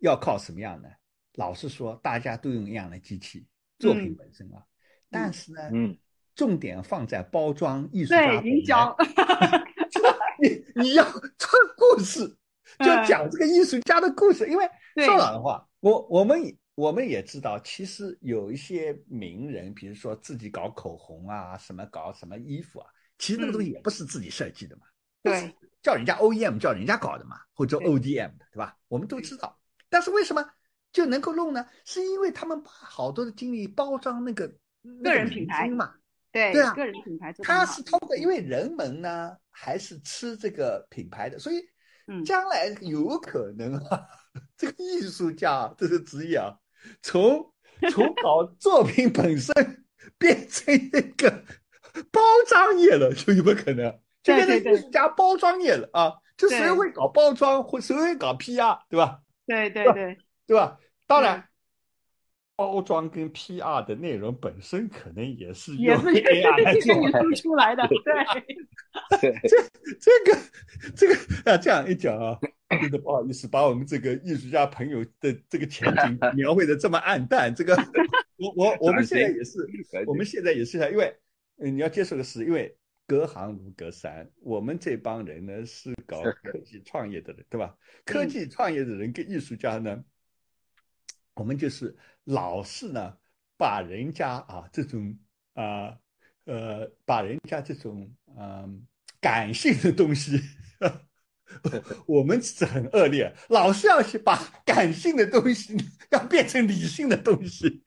[0.00, 0.88] 要靠什么样呢？
[1.36, 3.46] 老实说，大家都用一样的机器，
[3.78, 4.62] 作品嗯本身啊，
[5.10, 5.96] 但是呢，嗯，
[6.34, 8.94] 重点放在包装艺术家对营销，
[10.38, 12.28] 你你要讲 故事，
[12.78, 14.46] 就嗯讲这个艺术家的故事。
[14.50, 16.38] 因为对说老实话，我我们
[16.74, 22.86] 我们也知道，其实有一些名人，比如说自己搞口红啊，什么搞什么衣服啊，
[23.18, 24.82] 其实那个东西也不是自己设计的嘛，
[25.22, 28.76] 嗯对，叫人家 OEM 叫人家搞的嘛，或者对 ODM 的，对吧？
[28.88, 29.58] 我们都知道。
[29.88, 30.44] 但是为什么
[30.92, 31.64] 就能够弄呢？
[31.84, 34.48] 是因为他们把好多的精力包装那个
[35.02, 35.94] 个人品牌嘛。
[36.32, 41.64] 对对啊个人品牌他是通过，因为人们呢还是吃这个品牌的，所以
[42.08, 44.04] 嗯将来有可能啊，
[44.58, 46.52] 这个艺术家这个职业啊，
[47.02, 47.52] 从
[47.90, 49.54] 从搞作品本身
[50.18, 51.44] 变成一个
[52.10, 53.90] 包装业了，就有没有可能？
[54.22, 56.12] 就变成对对对艺术家包装业了啊！
[56.36, 59.20] 就谁会搞包装，或谁会搞 PR，对吧？
[59.46, 60.78] 对对对对吧？
[61.06, 61.46] 当然，
[62.56, 69.34] 包装跟 PR 的内容本身可能也是也用是 AI 来做跟你输出来的，对，对，
[69.98, 70.38] 这个
[70.94, 71.14] 这个
[71.50, 72.38] 啊，这样一讲啊，
[72.80, 77.52] 真的不好意思，把我们这个艺术家朋友的这个前景 描绘的这么暗淡。
[77.52, 77.74] 这个，
[78.38, 79.58] 我我我们现在也是，
[80.06, 81.12] 我们现在也是啊，因为
[81.58, 82.76] 嗯，你要接受的是，因为
[83.06, 87.76] 隔行如隔山，我们这帮人呢是搞科技创业的人，对吧？
[88.04, 90.04] 科技创业的人跟艺术家呢，
[91.34, 93.16] 我们就是老是呢
[93.56, 95.16] 把人家啊这种
[95.54, 95.96] 啊
[96.44, 98.86] 呃把人家这种嗯、
[99.20, 100.40] 感性的东西。
[102.06, 105.76] 我们是很恶劣，老是要去把感性的东西
[106.10, 107.84] 要变成理性的东西，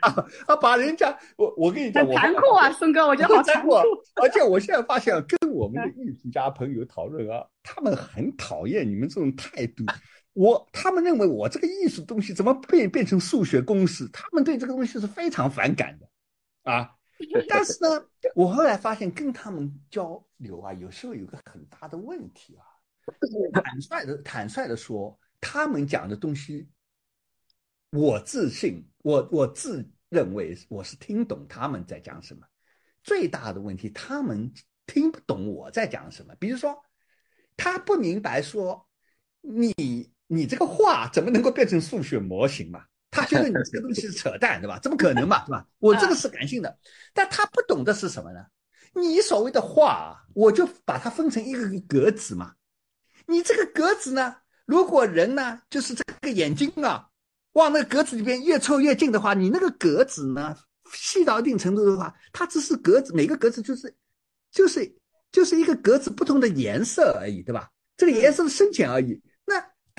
[0.00, 0.56] 啊啊！
[0.56, 3.74] 把人家，我我跟你讲，很我残酷啊，孙哥，我觉得好残酷。
[3.74, 3.82] 啊！
[4.22, 9.84] 而且我现在发现啊，跟我们的艺术家朋友讨论啊，他们很讨厌你们这种态度。
[10.32, 14.08] 我他们认为我这个艺术东西怎么变变成数学公式？
[14.12, 16.08] 他们对这个东西是非常反感的，
[16.62, 16.96] 啊！
[17.48, 22.64] 但是呢，我后来发现跟他们交流啊，有时候有个很大的问题啊。
[23.52, 26.68] 坦率的坦率的说，他们讲的东西，
[27.90, 32.46] 我自信，我我自认为我是听懂他们在讲什么。
[33.02, 34.52] 最大的问题，他们
[34.86, 36.34] 听不懂我在讲什么。
[36.36, 36.80] 比如说，
[37.56, 38.88] 他不明白说
[39.40, 39.74] 你
[40.32, 42.84] 你这个画怎么能够变成数学模型嘛？
[43.10, 44.78] 他觉得你这个东西是扯淡，对吧？
[44.78, 45.66] 怎么可能嘛，对吧？
[45.80, 46.78] 我这个是感性的，
[47.12, 48.38] 但他不懂的是什么呢？
[48.94, 52.54] 你所谓的画啊，我就把它分成一个个格子嘛。
[53.26, 57.08] 你这个格子呢，如果人呢，就是这个眼睛啊，
[57.54, 60.56] 往那个格子里边越凑越近的话，你那个格子呢，
[60.92, 63.92] 细到一定程度的话，它只是格子，每个格子就是
[64.52, 64.94] 就是
[65.32, 67.68] 就是一个格子不同的颜色而已，对吧？
[67.96, 69.20] 这个颜色的深浅而已。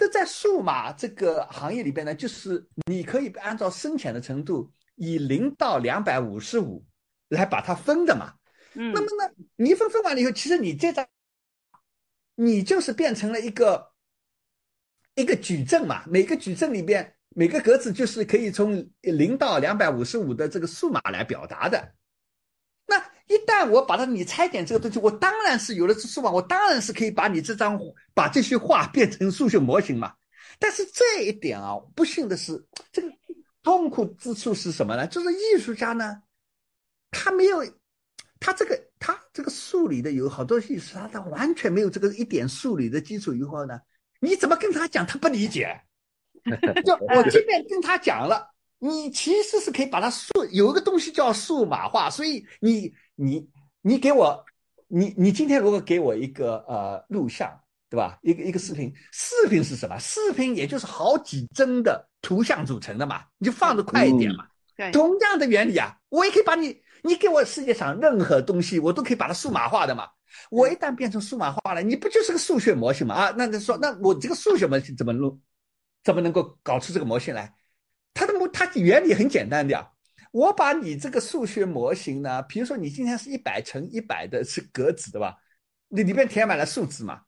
[0.02, 6.84] 那这在数码这个行业里边呢，就是你可以按照深浅的程度，以零到两百五十五
[7.30, 8.34] 来把它分的嘛。
[8.74, 11.08] 嗯，那么呢，你一分分完了以后，其实你这张，
[12.34, 13.92] 你就是变成了一个
[15.14, 16.04] 一个矩阵嘛。
[16.08, 21.94] 每个矩阵里边，每个格子就是可以从零到两百五十五的这个数码来表达的。
[23.32, 27.80] 那一旦我把它你拆解这个东西，我当然是有了这数码，我当然是可以把你这张
[28.14, 30.14] 把这些画变成数学模型嘛。
[30.60, 33.08] 但是这一点啊，不幸的是，这个
[33.64, 35.08] 痛苦之处是什么呢？
[35.08, 36.22] 就是艺术家呢，
[37.12, 37.66] 他没有。
[38.44, 43.80] 他这个，他这个数理的有好多意思，他他完全没有这个一点数理的基础以后呢，
[44.20, 45.80] 你怎么跟他讲，他不理解。
[46.84, 53.50] 就 我即便跟他讲了，你其实是可以把它数有一个东西叫数码化，所以你你
[53.82, 54.46] 你给我，
[54.88, 57.52] 你你今天如果给我一个呃录像，
[57.90, 58.18] 对吧？
[58.22, 59.98] 一个一个视频，视频是什么？
[60.00, 64.46] 视频也就是好几帧的图像组成的嘛，你就放的快一点嘛。
[64.76, 66.82] 对，同样的原理啊，我也可以把你。
[67.04, 70.08] 你给我世界上任何东西，我都可以把它数码化的嘛。
[70.52, 73.16] 我一旦变成数码化了，你不就是个数学模型嘛？
[73.16, 75.42] 啊，那他说，那我这个数学模型怎么弄？
[76.04, 77.56] 怎么能够搞出这个模型来？
[78.14, 79.90] 它的模，它原理很简单的呀。
[80.32, 85.36] 我把你这个数学模型呢，比如说你今天是一百乘一百的是格子对吧？
[85.90, 87.22] 你里边填满了数字嘛？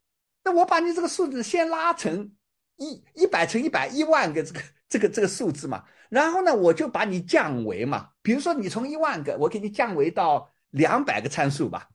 [0.43, 2.31] 那我把你这个数字先拉成
[2.77, 5.83] 一一百乘一百一万个这个这个这个数字嘛。
[6.09, 11.89] 然后呢，我就把你降维嘛，比如说你从一万个，我给你降维到两百个参数吧。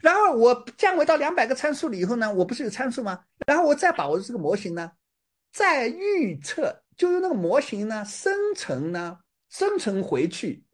[0.00, 3.20] 然后我降维到两百个参数了以后呢，我不是有参数吗？
[3.46, 4.90] 然后我再把我的这个模型呢，
[5.52, 9.18] 再预测，就用那个模型呢生成呢，
[9.50, 10.64] 生成回去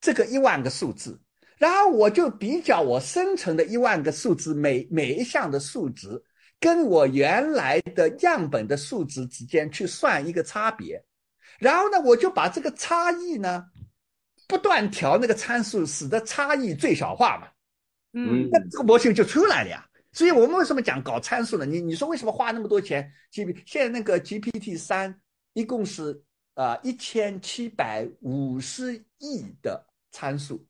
[0.00, 1.20] 这个一万个数字。
[1.58, 6.20] 然后我就比较我生成的一万个数字每每一项的数值，
[6.58, 11.04] 跟我原来的样本的数值之间去算一个差别。
[11.60, 13.64] 然后呢，我就把这个差异呢，
[14.48, 17.46] 不断调那个参数，使得差异最小化嘛。
[18.12, 19.86] 嗯，那这个模型就出来了呀。
[20.10, 21.64] 所以我们为什么讲搞参数呢？
[21.64, 25.20] 你你说为什么花那么多钱？G P 现在那个 G P T 三
[25.52, 26.20] 一共是
[26.54, 30.66] 啊一千七百五十亿的参数，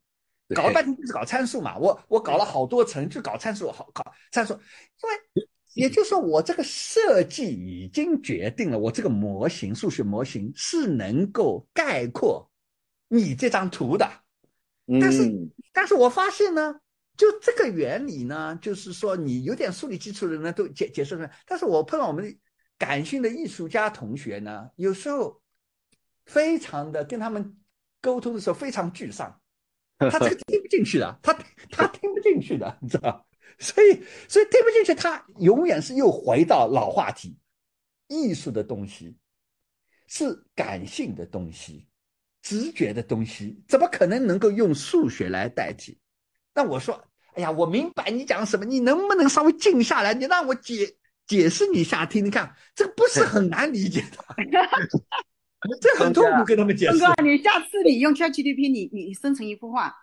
[0.54, 1.78] 搞了半天就是搞参数嘛。
[1.78, 5.46] 我我搞了好多层就搞参数，好搞参数，因为。
[5.74, 12.46] 也就是说，我这个设计已经决定了，我这个模型数学模型是能够概括
[13.08, 14.06] 你这张图的。
[15.00, 15.22] 但是，
[15.72, 16.78] 但是我发现呢，
[17.16, 21.34] 就这个原理呢，就是说你有点数理基础的人呢都解解释出来。
[21.46, 22.38] 但是我碰到我们
[22.76, 25.41] 感性的艺术家同学呢，有时候
[26.26, 27.56] 非常的跟他们
[28.00, 29.40] 沟通的时候非常沮丧，
[29.98, 31.32] 他这个听不进去的，他
[31.70, 33.26] 他听不进去的，你知道。
[33.58, 37.38] 所以，所以听不进去，他永远是又回到老话题。
[38.08, 39.16] 艺术的东西
[40.06, 41.86] 是感性的东西，
[42.42, 45.98] 直觉的东西，怎么可能能够用数学来代替？
[46.54, 47.02] 那我说，
[47.34, 50.12] 哎呀，我明白你讲什么，你能不能稍微静下来？
[50.12, 50.96] 你让我解
[51.26, 54.18] 解释你一下听听看，这个不是很难理解的，
[55.80, 56.98] 这很痛苦跟他们解释。
[56.98, 59.94] 哥，你下次你用 ChatGPT，你你生成一幅画，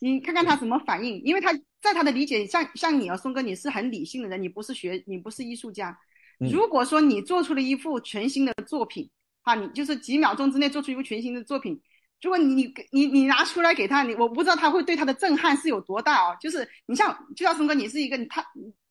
[0.00, 1.52] 你看看他怎么反应， 因为他。
[1.84, 5.94] 在他的理解，像像你啊，松哥，你是很理性的人，你不是学，你不是艺术家。
[6.38, 9.10] 如果说你做出了一幅全新的作品，
[9.42, 11.78] 啊，你就是几秒钟之内做出一幅全新的作品，
[12.22, 16.34] 如果你你你你拿出来给他，你我不知道他会对他的震撼是有多大哦。
[16.40, 18.42] 就是你像，就像松哥，你是一个他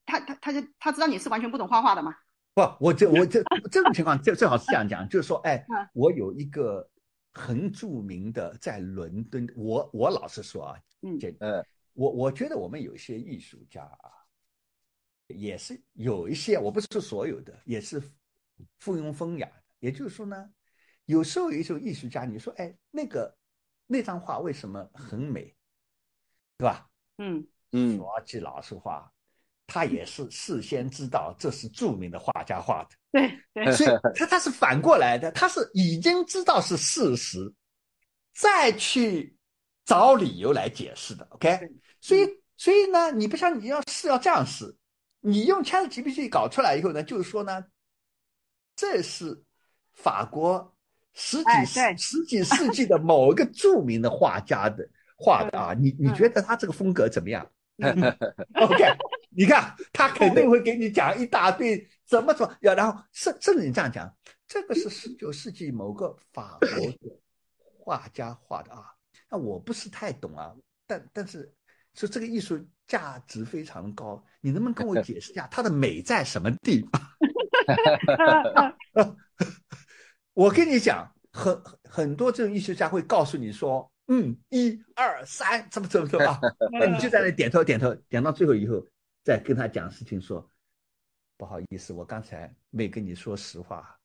[0.05, 2.13] 他他他就他知道你是完全不懂画画的吗？
[2.54, 6.88] 不，我这我这 这种情况最最好是这样讲，就是说，哎，我有一个
[7.34, 11.66] 很著名的在伦敦，我我老实说啊，嗯，这呃。
[11.95, 14.10] 我我觉得我们有一些艺术家啊，
[15.28, 18.01] 也是有一些，我不是说所有的，也是
[18.80, 19.64] 附庸风雅的。
[19.78, 20.49] 也就是说呢，
[21.06, 23.38] 有时候有一种艺术家，你说，哎，那个
[23.86, 25.56] 那张画为什么很美，
[26.58, 26.89] 对吧？
[27.20, 29.14] 嗯嗯，说句老实话，
[29.68, 37.39] 他也是事先知道这是著名的画家画的，对对，所以他他是反过来的，他是已经知道是事实，
[38.34, 39.36] 再去
[39.86, 41.26] 找理由来解释的。
[41.32, 41.59] OK。
[42.01, 44.76] 所以，所以呢，你不像你要是要这样试，
[45.22, 47.64] 你用 ChatGPT 搞出来以后呢，就是说呢，
[48.76, 49.41] 这是
[49.93, 50.76] 法国
[51.14, 54.86] 十几世十几世纪的某一个著名的画家的
[55.16, 57.49] 画的啊，你你觉得他这个风格怎么样
[58.55, 58.84] ？OK，
[59.36, 62.51] 你看他肯定会给你讲一大堆怎么说？
[62.61, 64.13] 要然后甚甚至你这样讲，
[64.47, 67.19] 这个是十九世纪某个法国的
[67.77, 68.93] 画家画的啊。
[69.29, 70.53] 那我不是太懂啊，
[70.86, 71.51] 但但是
[71.95, 77.01] 说这个艺术价值非常高，你能不能跟我解释一下它的美在什么地方？
[80.34, 86.39] 我跟你讲，很很多这种艺术家会告诉你说，嗯，一二三，怎么怎么怎么啊？
[86.79, 88.86] 那 你就在那点头点头，点到最后以后，
[89.24, 90.47] 再跟他讲事情，说
[91.38, 93.97] 不好意思，我刚才没跟你说实话，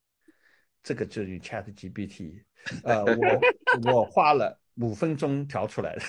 [0.82, 2.42] 这个就是 Chat GPT，
[2.84, 6.02] 呃，我我花了五分钟调出来的。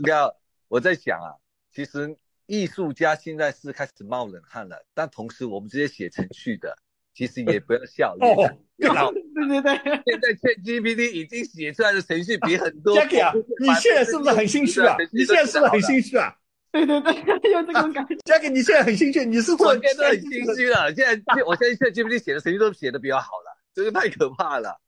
[0.00, 0.30] 你看，
[0.68, 1.36] 我在想啊，
[1.70, 6.76] 其实艺术家现在是开始冒冷汗了，但同时我们这些写程序的。
[7.16, 12.98] 其实也不要笑， 哦， 对对对，现在 ChatGPT 已经写出来的程序比很多。
[12.98, 14.96] Jackie 啊，你现在是不是很心虚啊？
[15.12, 16.36] 你现在是不是很心虚啊？
[16.74, 18.14] 对对对， 有这种感觉。
[18.24, 20.92] Jackie，你现在很心虚，你是做现在都很心虚了。
[20.94, 24.80] 现在，我现在 ChatGPT 写的程序都写的比较好了，这个太可怕了。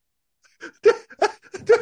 [0.83, 0.93] 对
[1.65, 1.79] 对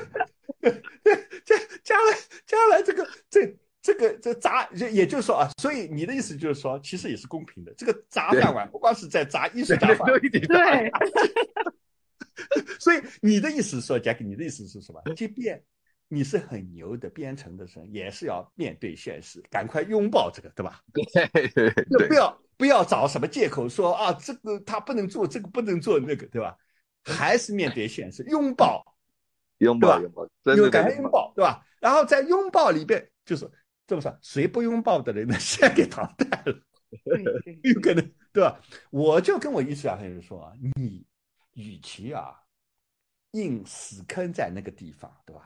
[0.60, 3.56] 对对，将将来将来这个这。
[3.84, 7.74] 这个这砸就也就是说啊，所以你的意思就是说，其实也是公平的。
[7.76, 10.90] 这个砸饭碗不光是在砸艺术家饭碗，对。
[12.80, 15.02] 所以你的意思是说，Jack，你的意思是什么？
[15.14, 15.62] 即便
[16.08, 20.80] 你是很牛的编程的人，也是要面对现实，赶快拥抱这个，对吧？
[20.92, 21.70] 对。
[21.90, 26.56] 就不要不要找什么借口说啊，这个他不能做，这个不能做，那个对吧？
[27.04, 28.84] 还是面对现实，拥抱，
[29.58, 31.64] 拥抱，拥抱，有赶快拥抱，对吧？
[31.80, 33.50] 然后在拥抱里边，就是。
[33.86, 35.36] 这么说，谁不拥抱的人呢？
[35.38, 36.58] 先给淘汰了，
[37.62, 38.58] 有可能对吧？
[38.88, 41.04] 我就跟我艺术家朋友说啊，你
[41.52, 42.34] 与其啊
[43.32, 45.44] 硬死坑在那个地方，对吧？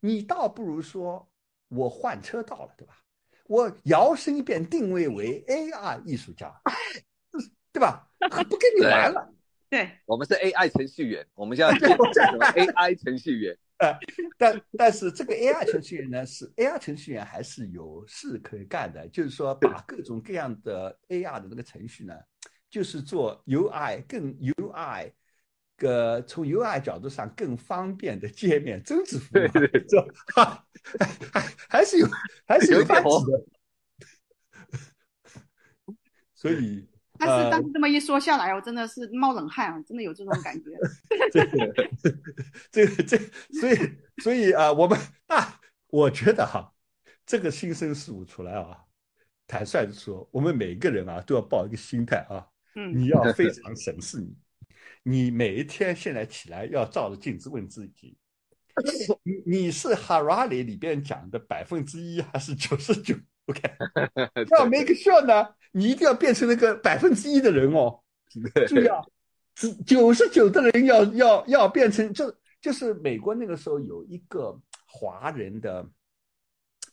[0.00, 1.28] 你倒不如说
[1.68, 2.94] 我换车道了，对吧？
[3.46, 6.52] 我摇身一变定位为 AI 艺术家，
[7.72, 8.10] 对吧？
[8.20, 9.32] 不跟你玩了。
[9.70, 13.56] 对，我们是 AI 程序员，我们现在做 AI 程序员。
[13.78, 13.96] 呃，
[14.36, 22.12] 但但是这个 AI 程序员呢，是 AI 程序员还是有事可以干的，就是说把各种各样的 AI 的那个程序呢，
[22.68, 25.12] 就是做 UI 更 UI，
[25.78, 29.48] 个从 UI 角度上更方便的界面增值服务，
[29.88, 30.66] 这哈，
[31.32, 32.06] 还还是有
[32.46, 33.46] 还是有点子的，
[36.36, 36.86] 所以。
[37.20, 39.82] 但是，但是这么一说下来，我真的是冒冷汗啊！
[39.84, 40.70] 真的有这种感觉。
[41.32, 41.74] 这个，
[42.70, 43.18] 这个，这，
[43.58, 43.76] 所以，
[44.22, 46.72] 所以啊，我们啊，我觉得哈，
[47.26, 48.84] 这个新生事物出来啊，
[49.48, 54.32] 坦率的说，我们每个人啊，都要抱一个心态啊，嗯，你要非常审视你，
[55.08, 58.14] 你每一天现在起来要照着镜子问自己，
[59.24, 63.14] 你你是 Harari 里边讲的百分之一还是九十九
[63.46, 63.62] ？OK，
[64.58, 68.00] 要 make sure 呢，你一定要变成那个百分之一的人哦。
[68.68, 69.00] 注意啊，
[69.86, 75.88] 九十九的人要要要变成，就就是美国那个时候有一个华人的，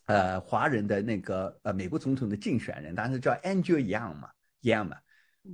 [0.06, 4.30] 呃，华人的那个呃美国总统的竞选人，当时叫 Andrew Young 嘛
[4.62, 4.98] ，Young 嘛，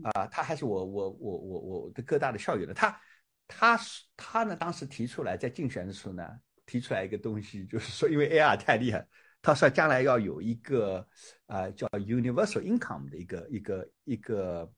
[0.04, 3.02] 啊，他还是我我我我我的各大的校友的，他
[3.48, 3.80] 他
[4.16, 6.24] 他呢当时提出来在竞选的时候呢，
[6.66, 9.06] 提出来一个东西，就是说因为 AR 太厉害。
[9.44, 11.08] 他说将来要有一个
[11.48, 14.74] 啊叫 universal income 的一个一个一个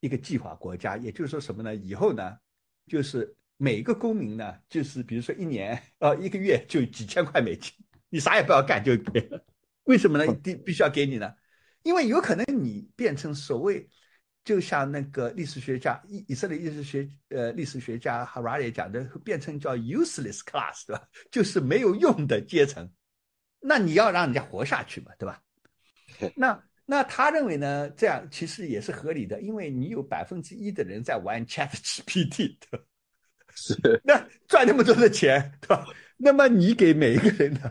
[0.00, 1.74] 一个计划国家，也就是说什么呢？
[1.74, 2.36] 以后呢，
[2.86, 7.72] 就是每个公民呢，就是比如说一年呃一个月就几千块美金，
[8.10, 9.42] 你啥也不要干就给了。
[9.84, 10.34] 为什么呢？
[10.42, 11.32] 必必须要给你呢？
[11.82, 13.88] 因为有可能你变成所谓，
[14.48, 21.02] 就像那个历史学家以以色列历史学呃历史学家 Harari 讲的，变成叫 useless class 对吧？
[21.30, 22.90] 就是没有用的阶层。
[23.60, 25.42] 那你要让人家活下去嘛，对吧？
[26.34, 27.90] 那那他认为呢？
[27.90, 32.84] 这样其实也是合理的，因为你有百分之一的人在玩 Chat GPT，对吧？
[33.54, 34.00] 是。
[34.02, 35.84] 那赚那么多的钱，对吧？
[36.16, 37.70] 那么你给每一个人呢，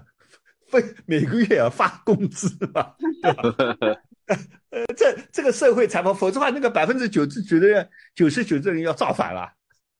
[0.67, 2.93] 分每个月要发工资嘛，
[3.23, 3.99] 对吧？
[4.69, 9.53] 呃，这这个社会才能，否则的话，那个百分之九十九的人，九十九的人要造反了。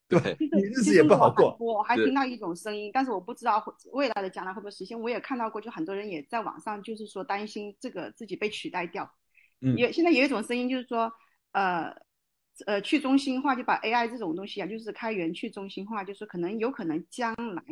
[0.08, 1.54] 对，你日子也不好过。
[1.60, 3.62] 我还听到一种声音，但是我不知道
[3.92, 4.98] 未来的将来会不会实现。
[4.98, 9.10] 我也看到过，就很多人也在网上，就是说担心这个自己被取代掉。
[9.60, 11.12] 嗯，也现在有一种声音，就是说，
[11.52, 11.94] 呃，
[12.66, 17.62] 呃，去中心化，就把 AI 这种东西啊，就是开源去中心化，就是可能有可能将来，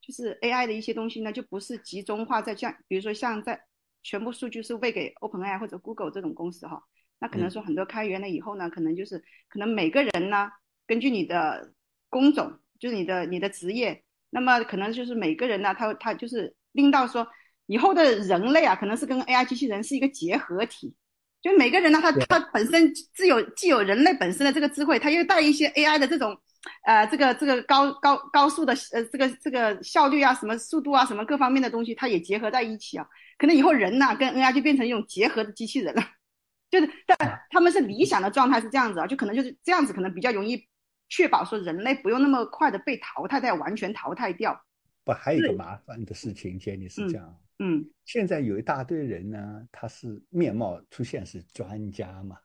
[0.00, 3.58] 就是 AI 的一些东西呢，就不是集中化在像，比如说像在
[4.02, 6.82] 全部数据是喂给 OpenAI 或者 Google 这种公司哈，
[7.18, 10.50] 那可能说很多开源了以后呢，可能就是可能每个人呢。
[10.84, 11.72] 根据你的
[12.10, 17.26] 工种，就是你的你的职业，那么可能就是每个人呢，他他就是令到说，
[17.66, 20.92] 以后的人类啊，可能是跟 AI 机器人是一个结合体，
[21.40, 26.36] 就每个人呢，他他本身自有既有人类本身的这个智慧，他又带一些 AI 的这种，
[26.84, 33.06] 呃，这个这个高高高速的呃这个这个效率啊，什么速度啊，什么各方面的东西，它也结合在一起啊。
[33.42, 36.02] 可能以后人呐跟 AI 就变成一种结合的机器人了，
[36.70, 40.64] 就是但他们是理想的状态是这样子啊，就可能就是这样子，可能比较容易
[41.08, 44.64] 确保说人类不用那么快的被淘汰掉，完全淘汰掉。
[45.02, 47.36] 不，还有一个麻烦的事情，杰尼是这样。
[47.58, 52.36] 嗯，现在有一大堆人呢，他是面貌出现是专家嘛，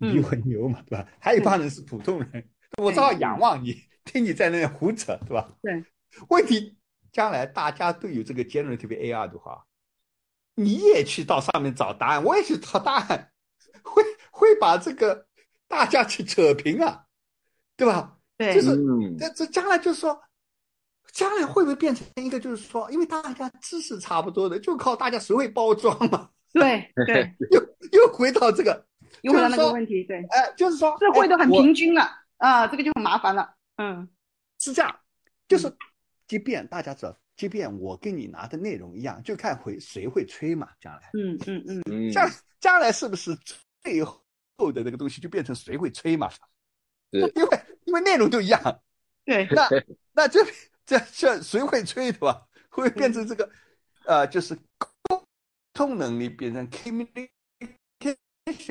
[0.00, 1.06] 嗯比我牛嘛，对吧？
[1.20, 2.48] 还有一帮人是普通人，
[2.82, 3.76] 我只好仰望你，
[4.06, 5.52] 听你在那里胡扯，对吧？
[5.60, 5.84] 对。
[6.30, 6.78] 问题
[7.12, 9.62] 将来大家都有这个 generative AI 的话，
[10.56, 13.30] 你也去到上面找答案，我也去找答案，
[13.82, 15.26] 会会把这个
[15.68, 17.04] 大家去扯平啊，
[17.76, 18.18] 对吧？
[18.36, 20.20] 对，就是嗯，这这将来就是说，
[21.12, 26.30] 将来会不会变成一个就是说，因为大家知识差不多的，就靠大家谁会包装嘛？
[26.52, 27.60] 对对， 又
[27.92, 28.86] 又回到这个，
[29.22, 32.08] 又回到那个问题，对，哎，就是说社会都很平均了
[32.38, 33.54] 啊，这个就很麻烦了。
[33.76, 34.08] 嗯
[34.58, 34.96] 是这样，
[35.46, 35.70] 就是
[36.26, 42.28] 即便大家知道，即便我跟你拿的内容一样，就看会谁会吹嘛，将来嗯嗯嗯，嗯将
[42.60, 43.36] 将来是不是
[43.82, 46.30] 最后的那个东西就变成谁会吹嘛？
[47.12, 48.60] 是 因为因为内容都一样，
[49.24, 49.68] 对，那
[50.12, 50.44] 那这
[50.84, 52.46] 这这谁会吹对吧？
[52.70, 53.50] 会变成这个
[54.04, 55.22] 呃，就是沟
[55.72, 57.36] 通能力变成 communication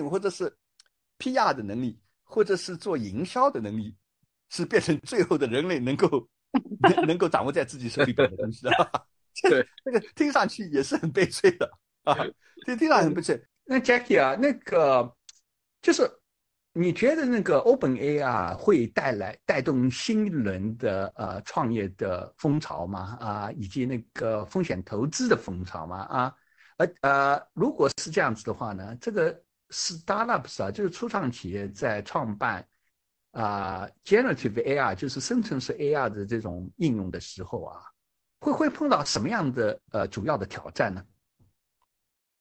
[0.10, 0.52] 或者是
[1.20, 3.96] PR 的能力，或者是做营销的能力，
[4.50, 6.28] 是变成最后的人类能够
[6.80, 8.68] 能 能够掌握在自己手里边的东西
[9.50, 11.70] 对 这个听上去也是很悲催的
[12.04, 12.16] 啊，
[12.66, 13.42] 听听上去很悲催。
[13.66, 15.14] 那 Jackie 啊，那个
[15.82, 16.10] 就是
[16.72, 23.18] 你觉得那个 OpenAI 啊会带来带动新一轮的呃创业的风潮吗？
[23.20, 25.98] 啊，以及那个风险投资的风潮吗？
[26.04, 26.36] 啊，
[26.78, 29.34] 呃呃，如果是这样子的话呢，这个
[29.70, 32.66] startups 啊，就是初创企业在创办
[33.36, 37.82] 啊、generative AI，就是生成式 AI 的这种应用的时候啊，
[38.40, 41.06] 会会碰到什么样的呃主要的挑战呢？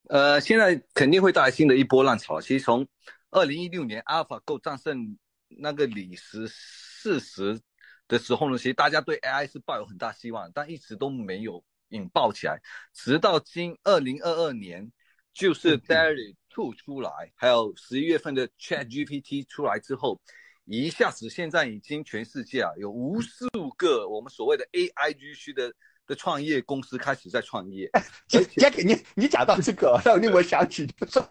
[0.09, 2.41] 呃，现在肯定会带来新的一波浪潮。
[2.41, 2.87] 其实从
[3.33, 5.19] 二零一六年 AlphaGo 战胜
[5.49, 7.61] 那个李十四十
[8.07, 12.61] 的时候呢，其实大家对 AI 是抱有很大希望，但一直都没有引爆起来。
[12.93, 14.93] 直到今二零二二年，
[15.33, 20.21] 就是 DALL-E Two 出来，还有十一月份的 ChatGPT 出来之后，
[20.67, 23.47] 一下子现在已经全世界啊有无数
[23.77, 25.73] 个我们所谓的 AI 居区的
[26.07, 27.91] 的创业公司开始在创业。
[28.27, 31.29] 杰杰给你你讲到这个， 让令我想起，就是说，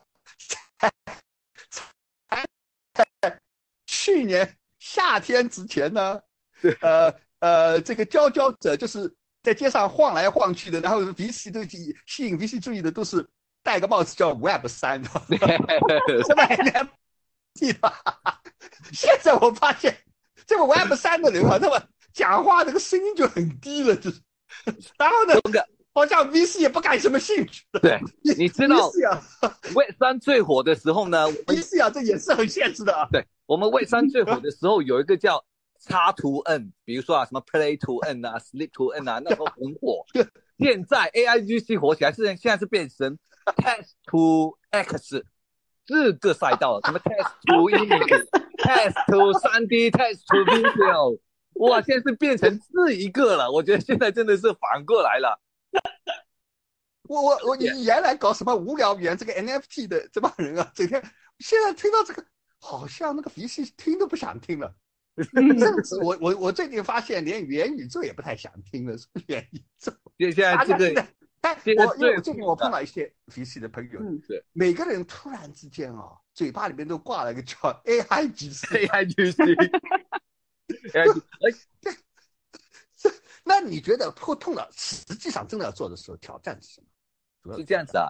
[3.87, 6.21] 去年夏天之前呢，
[6.81, 9.11] 呃呃，这个佼佼者就是
[9.41, 13.27] 在街上晃来晃去的，然后 VC 都吸吸引 VC 注意的都是
[13.63, 15.11] 戴个帽子叫 Web 三， 什
[16.35, 16.43] 么
[17.53, 17.93] NFT 的。
[18.91, 19.95] 现在我发现
[20.45, 21.81] 这个 Web 三的人啊，那么
[22.13, 24.21] 讲话那个声音就很低了，就是，
[24.97, 25.33] 然后呢，
[25.93, 27.63] 好像 VC 也不感什么兴趣。
[27.81, 27.99] 对，
[28.37, 28.91] 你知道
[29.73, 33.07] Web 三最火的时候呢，，VC 啊，这也是很现实的啊。
[33.11, 35.43] 对我们 Web 三最火的时候有一个叫
[35.79, 40.05] 插图 N，比如说啊什么 Play to N 啊，Sleep to N 啊，那时候很火。
[40.59, 43.17] 现在 AIGC 火起来是现在是变成
[43.57, 45.25] Test to X
[45.87, 51.19] 四个赛道，什么 Test to Image，Test to 三 D，Test to Video，
[51.55, 53.51] 哇，现在是变成这一个了。
[53.51, 55.39] 我觉得现在真的是反过来了。
[57.09, 61.03] 我我我，你原来搞什么无聊园这个 NFT 的这帮人啊，整天
[61.39, 62.25] 现在听到这个，
[62.59, 64.73] 好像那个鼻息听都不想听了。
[65.15, 69.91] 甚至我我我最近发现，连元宇宙也不太想听了，是元宇宙。
[70.17, 71.05] 现现在这个
[71.43, 73.99] 大家现在，哎，我因为最我最近我碰到一些 VC 的朋友，
[74.53, 79.35] 每个人突然之间哦，嘴巴里面都挂了一个叫 AIGC，AIGC，
[80.95, 81.05] 而
[83.43, 86.87] 那你觉得会痛到实际上真的要做的时候，挑战是什么？
[87.43, 88.07] 主要是这样子啊，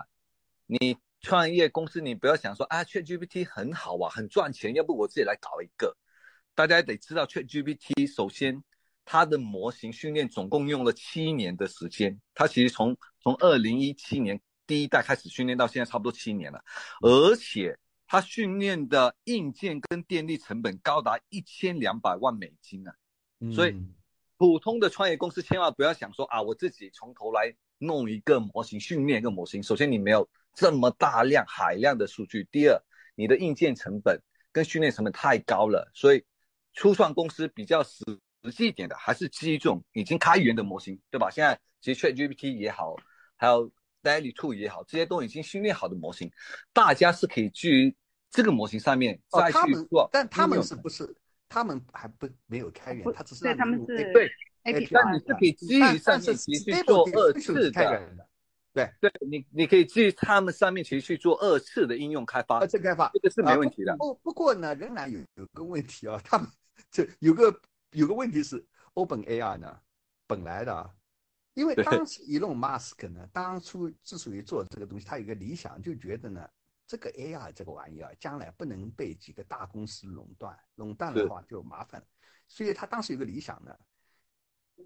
[0.68, 5.98] 你创业公司，你不要想说啊，ChatGPT 很好啊，很赚钱，要不我自己来搞一个。
[6.54, 8.64] 大家得知道，ChatGPT 首先
[9.06, 16.64] 它的模型训练总共用了七年的时间，它其实从从二零一七年第一代开始训练到现在差不多七年了，
[17.02, 17.78] 而且
[18.08, 22.94] 它训练的硬件跟电力成本高达一千两百万美金啊。
[23.54, 23.94] 所以嗯
[24.38, 29.64] 普通的创业公司千万不要想说啊，我自己从头来弄一个模型，训练一个模型。
[29.64, 32.82] 首先，你没有这么大量海量的数据；第二，
[33.16, 34.22] 你的硬件成本
[34.52, 35.90] 跟训练成本太高了。
[35.94, 36.26] 所以，
[36.74, 38.04] 初创公司比较实
[38.44, 41.30] 实际一点的，还是基于这种已经开源的模型，对吧？
[41.30, 42.96] 现在其实 ChatGPT 也好，
[43.38, 43.72] 还有
[44.02, 46.32] DALL-E Two 也好，这些都已经训练好的模型，
[46.74, 47.96] 大家是可以基于
[48.30, 50.10] 这个模型上面哦，再去他们做应用。
[50.12, 51.16] 但他们是不是？
[51.50, 54.32] 他们还不没有开源不，他只是对让他们是 A- 对
[54.64, 58.28] 但你是可以基于上面其实去做二次是开的，源的，
[58.74, 63.98] 对你你可以基于他们上面其实去做二次的应用开发二，次开发这个是没问题的啊。
[64.00, 66.48] 不不不过呢，仍然有有个问题啊，他们
[66.90, 67.52] 这有个
[67.94, 69.80] 有个问题是，OpenAI 呢，
[70.28, 70.94] 本来的啊，
[71.54, 76.50] 因为当时 Elon Musk 呢，当初之所以做这个东西，他有个理想，就觉得呢，
[76.88, 82.08] 这个 AI 这个玩意儿将来不能被几个大公司垄断，垄断的话就麻烦了，
[82.48, 83.76] 所以他当时有个理想呢。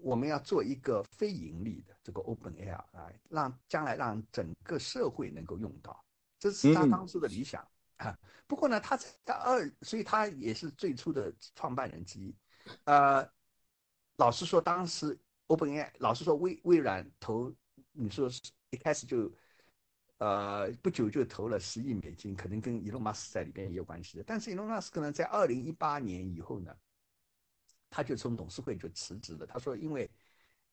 [0.02, 6.04] 我们要做一个非盈利的这个 OpenAI 啊，让将来让整个社会能够用到，
[6.38, 7.66] 这是他嗯当初的理想。
[7.96, 8.16] 啊，
[8.46, 12.36] 不过呢，他在二，所以他也是最初的创办人之一。
[12.84, 13.28] 呃，
[14.16, 17.52] 老实说，当时 OpenAI，老实说微微软投，
[17.92, 18.40] 你说是
[18.70, 19.32] 一开始就，
[20.18, 24.24] 呃，不久就投了十亿美金，可能跟 Elon Musk 在里边也有关系的。
[24.26, 26.74] 但是 Elon Musk 呢，在二零一八年以后呢，
[27.88, 29.46] 他就从董事会就辞职了。
[29.46, 30.10] 他说，因为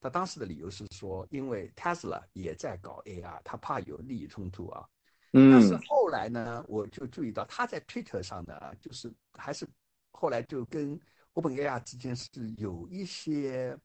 [0.02, 4.88] 他当时的理由是说，因为 Tesla 也在搞 AI，他怕有利益冲突啊。
[5.32, 9.68] 但是嗯，后来呢，我就注意到他在 Twitter 上呢，就是还是
[10.12, 11.00] 后来就跟
[11.36, 13.78] OpenAI 之间是有一些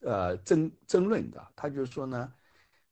[0.00, 1.44] 呃争争论的。
[1.56, 2.32] 他就说呢，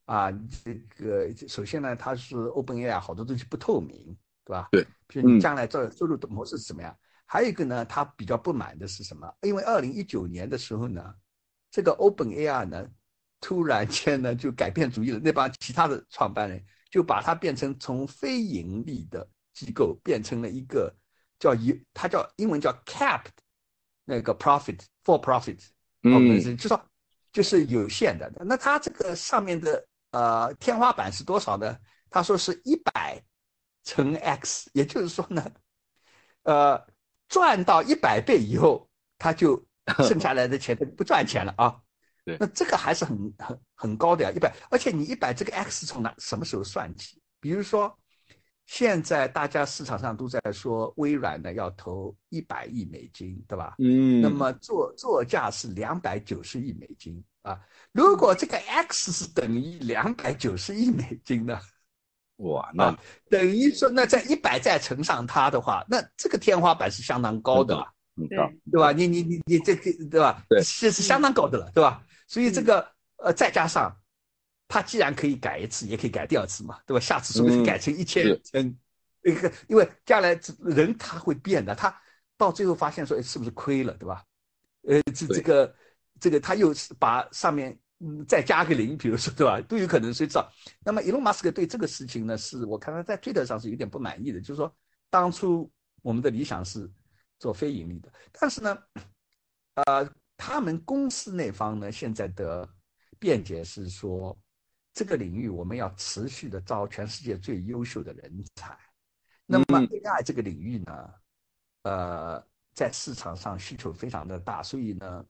[0.05, 4.67] 啊，这个首先呢，他是 OpenAI 好多东西不透明，对吧？
[4.71, 6.97] 对，比如你嗯将来这收入的模式是怎么样？
[7.25, 9.31] 还有一个呢，他比较不满的是什么？
[9.41, 11.13] 因为二零一九年的时候呢，
[11.69, 12.89] 这个 OpenAI 呢，
[13.41, 20.95] 突然间呢就改变主意了，那帮其他的创办人就把它变成从非盈利的机构变成了一个
[21.39, 23.31] 叫一，它叫英文叫 capped
[24.05, 25.59] 那个 profit for profit，
[26.03, 26.85] 嗯我们是就说
[27.31, 28.31] 就是有限的。
[28.45, 31.77] 那它这个上面的呃天花板是多少呢？
[32.09, 33.21] 他说是一百
[33.83, 35.45] 乘 x，也就是说呢，
[36.43, 36.87] 呃，
[37.27, 39.61] 赚到一百倍以后，他就
[40.07, 41.81] 剩下来的钱不赚钱了啊。
[42.23, 47.21] 对那这个还是很很很高的呀，一百，而且你一百这个 x 从哪什么时候算起？
[47.39, 47.97] 比如说，
[48.67, 53.75] 现在大家市场上都在说微软呢要投一百亿美金，对吧？
[53.79, 57.59] 嗯，那么作作价是两百九十亿美金啊。
[57.93, 61.57] 如果这个 x 是等于两百九十亿美金呢？
[62.35, 62.99] 哇，那啊
[63.29, 68.91] 等于说，那在一百再乘上它的话，那这个天花板是相当高的了，对很高，对吧？
[68.91, 70.43] 你你你你这个对吧？
[70.49, 72.03] 对是是相当高的了，对吧？
[72.27, 72.85] 所以这个
[73.15, 73.97] 呃，再加上
[74.67, 76.99] 它既然可以改一次，也可以改第二次嘛，对吧？
[76.99, 78.77] 下次说不定嗯改成一千是层，
[79.21, 81.95] 那个因为将来这人他会变的，他
[82.37, 84.23] 到最后发现说，哎，是不是亏了，对吧？
[84.83, 85.75] 呃，这这个
[86.19, 90.51] 这个他又是把上面嗯再加个零，比如说对吧，都有可能谁知道？
[90.83, 94.73] 那么，伊隆马斯克对这个事情呢，是我看他在推特上是有点不满意的，就是说，
[95.09, 95.69] 当初
[96.01, 96.89] 我们的理想是
[97.39, 98.77] 做非盈利的，但是呢，
[99.75, 102.67] 呃，他们公司那方呢，现在的
[103.19, 104.37] 辩解是说，
[104.97, 108.75] 这个领域我们要持续的招全世界最优秀的人才。
[109.45, 111.13] 那么嗯 AI 这个领域呢，
[111.83, 112.43] 呃，
[112.73, 115.23] 在市场上需求非常的大，所以呢，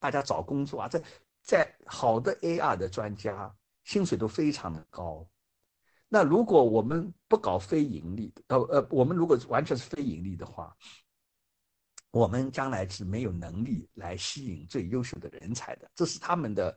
[0.00, 1.00] 大家找工作啊，在
[1.44, 3.54] 在好的 AR 的专家，
[3.84, 5.24] 薪水都非常的高。
[6.08, 10.76] 那如果我们不搞非盈利的，呃呃，我们如果完全是非盈利的话，
[12.10, 16.76] 我们将来是没有能力来吸引最优秀的人才的，这是他们的，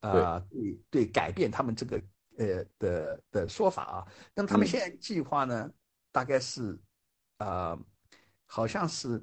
[0.00, 0.80] 呃，对。
[0.90, 2.02] 对，改变他们这个
[2.38, 4.06] 呃的的说法啊。
[4.34, 4.68] 那么他们嗯。
[4.68, 5.70] 现在计划呢，
[6.12, 6.78] 大概是，
[7.38, 7.78] 呃，
[8.46, 9.22] 好像是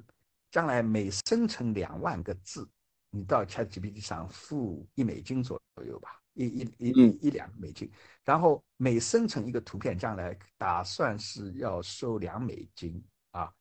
[0.50, 2.68] 将来每生成两万个字，
[3.10, 7.90] 你到 ChatGPT 上付一美金左右吧，一一一一两美金，
[8.24, 13.40] 然后每生成一个图片，将来打算是要收两美金啊。
[13.40, 13.52] 啊、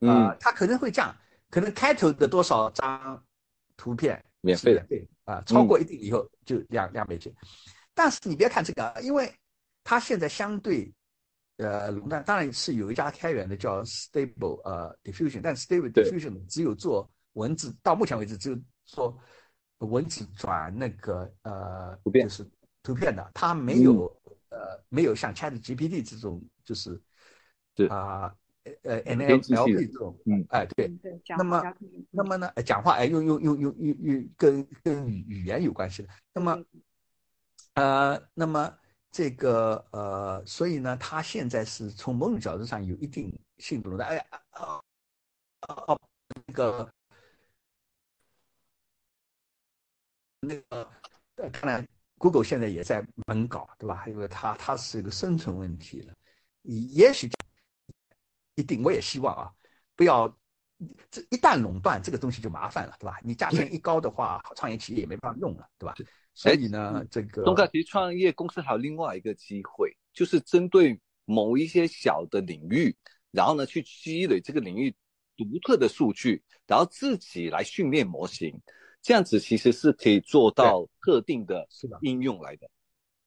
[0.00, 1.14] 嗯，它可能会这样，
[1.50, 3.24] 可能开头的多少张
[3.76, 4.84] 图片是免费的。
[4.88, 7.32] 对啊，超过一定以后就两两美金。
[7.94, 9.32] 但是你别看这个啊，因为
[9.82, 10.92] 它现在相对
[11.56, 19.18] 呃垄断，当然是有一家开源的叫 Stable 呃 Diffusion，但 Stable Diffusion 只有做文字，到目前为止只有做
[19.78, 22.28] 文字转那个呃图片。
[22.28, 22.50] 就是
[22.82, 24.04] 图片的，它没有、
[24.50, 27.00] 呃没有像 Chat GPT 这种就是
[27.74, 27.88] 对。
[27.88, 30.90] 啊呃编辑器的 NLP 这种嗯哎对，
[31.36, 31.74] 那么
[32.10, 36.08] 那么呢，呃讲话哎，用用用用用用跟跟语语言有关系的。
[36.32, 36.64] 那么，
[37.74, 38.74] 呃，那么
[39.10, 44.04] 这个呃，所以呢，他现在是从某种角度上有一定性度的。
[44.04, 44.82] 哎，哦
[45.68, 46.00] 哦，
[46.46, 46.92] 那个
[50.40, 50.90] 那个，
[51.36, 51.86] 呃，当然
[52.18, 54.06] Google 现在也在猛搞，对吧？
[54.06, 56.14] 因为它它是一个生存问题了，
[56.62, 57.28] 也许
[58.54, 59.50] 一定，我也希望啊，
[59.96, 60.28] 不要
[61.10, 63.18] 这一旦垄断这个东西就麻烦了，对吧？
[63.22, 65.94] 你价钱一高的话，创业企业也没办法用了，对吧？
[66.34, 72.96] 所以呢，这个东哥其实创业公司还有另外一个机会，就是针对某一些小的领域，
[73.30, 74.94] 然后呢去积累这个领域
[75.36, 78.60] 独特的数据，然后自己来训练模型。
[79.00, 81.68] 这样子其实是可以做到特定的
[82.00, 82.68] 应用来的，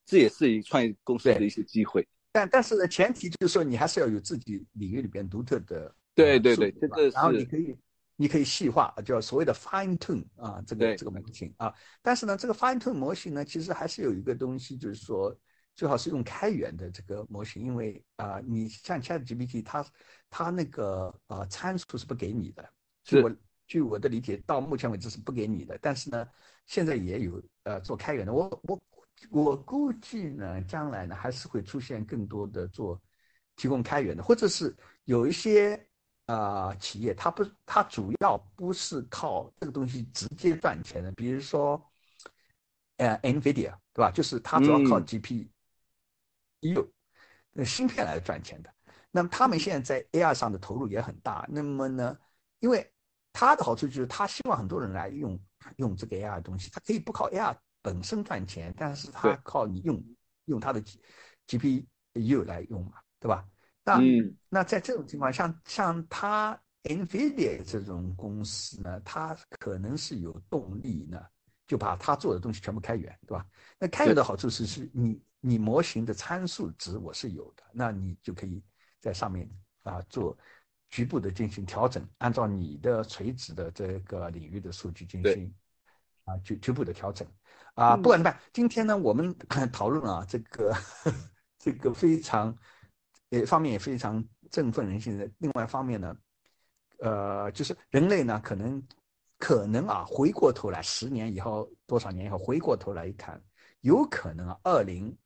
[0.08, 2.08] 这也是一创业公司的一些机会。
[2.38, 5.92] 但但是呢，前提就是说你还是要有自己领域里边独特的。
[6.14, 7.76] 对对对，这个然后你可以
[8.16, 11.74] 你可以细化，叫所谓的 fine tune 啊，这个这个模型啊。
[12.02, 15.36] 但是呢，这个 fine tune 模型呢，其实还是有一个东西，就是说
[15.76, 19.86] 最好是用开源的这个模型，因为啊，你像 Chat GPT，它
[20.30, 22.70] 它那个呃参数是不给你的，
[23.04, 23.32] 是我。
[23.68, 25.78] 据我的理解，到目前为止是不给你的。
[25.82, 26.26] 但是呢，
[26.68, 28.32] 现在也有呃做开源的。
[28.32, 28.80] 我我
[29.30, 33.02] 我估计呢，将来呢还是会出现更多的做
[33.56, 34.76] 提供开源的，或者是
[35.06, 35.84] 有一些
[36.28, 41.12] 啊企业，它不它主要不是靠这个东西直接赚钱的。
[41.14, 41.84] 比如说，
[42.98, 44.12] 呃，NVIDIA 对吧？
[44.12, 45.48] 就是它主要靠 GPU
[47.52, 48.74] 那芯片来赚钱的。
[49.10, 51.46] 那么他们现在在 AI 上的投入也很大。
[51.50, 52.16] 那么呢，
[52.60, 52.94] 因为
[53.34, 55.40] 它的好处就是，他希望很多人来用
[55.78, 60.04] 用这个 AR 东西，它可以不靠 AR 本身赚钱，但是他靠你用
[60.46, 60.82] 用他的
[61.48, 63.48] GPU 来用嘛，对吧？
[63.84, 64.02] 那
[64.50, 71.22] 那在这种情况，像像他 NVIDIA 这种公司呢，它可能是有动力呢，
[71.66, 73.46] 就把它做的东西全部开源，对吧？
[73.80, 78.64] 那开源的好处是，是你你模型的参数值我是有的，那你就可以
[79.00, 79.50] 在上面
[79.84, 80.38] 啊做。
[80.90, 85.54] 局部的进行调整，按照你的垂直的这个领域的数据进行
[86.28, 87.28] 啊局局部的调整
[87.74, 89.36] 啊，不管怎么办，今天呢我们
[89.74, 90.76] 讨论啊这个
[91.58, 92.56] 这个非常
[93.32, 96.16] 呃方面也非常振奋人心的，另外一方面呢，
[97.00, 98.84] 呃就是人类呢可能
[99.40, 103.42] 可能啊回过头来十年以后多少年以后回过头来一看，
[103.82, 105.18] 有可能啊二零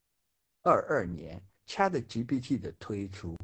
[0.62, 3.36] 二二年 Chat GPT 的推出。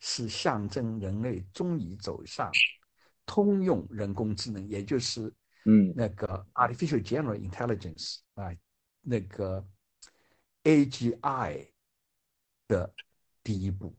[0.00, 2.52] 是象征人类终于走上
[3.26, 5.28] 通用人工智能，也就是
[5.70, 8.50] 嗯那个 artificial general intelligence 啊，
[9.02, 9.62] 那个
[10.64, 11.68] AGI
[12.66, 12.90] 的
[13.44, 13.94] 第一步。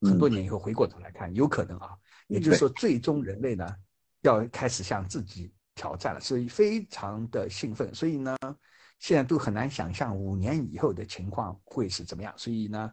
[0.00, 1.96] 很多年以后回过头来看，有可能啊，
[2.26, 3.72] 也就是说，最终人类呢
[4.22, 7.94] 要开始向自己挑战了，所以非常的兴奋。
[7.94, 8.36] 所以呢，
[8.98, 12.34] 现在都很难想象五年以后的情况会是怎么样。
[12.36, 12.92] 所以呢。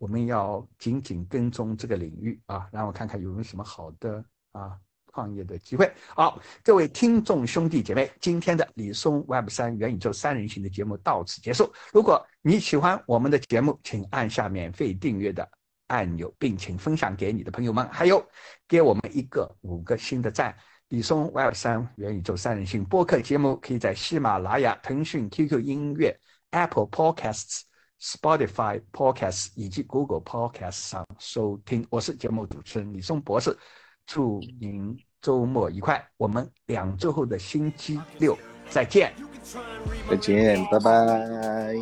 [0.00, 4.80] 我们要紧紧跟踪这个领域啊，然后看看有没有什么好的啊
[5.12, 5.92] 创业的机会。
[6.14, 11.72] 好，各位听众兄弟姐妹，今天的李松 Web 三元宇宙三人行的节目到此结束。
[11.92, 15.48] 如果你喜欢我们的节目，请按下免费订阅的
[15.88, 18.24] 按钮，并请分享给你的朋友们，还有
[18.66, 20.54] 给我们一个五个星的赞。
[20.88, 26.18] 李松 Web 三元宇宙三人行播客节目可以在喜马拉雅、腾讯、QQ 音乐、
[26.50, 27.62] Apple Podcasts。
[28.02, 33.54] Spotify Podcast 以及 Google Podcasts 上收听，我是节目主持人李松博士，
[34.12, 38.36] 祝您周末愉快，我们两周后的星期六
[38.68, 39.14] 再见，
[40.10, 41.76] 再见，拜拜。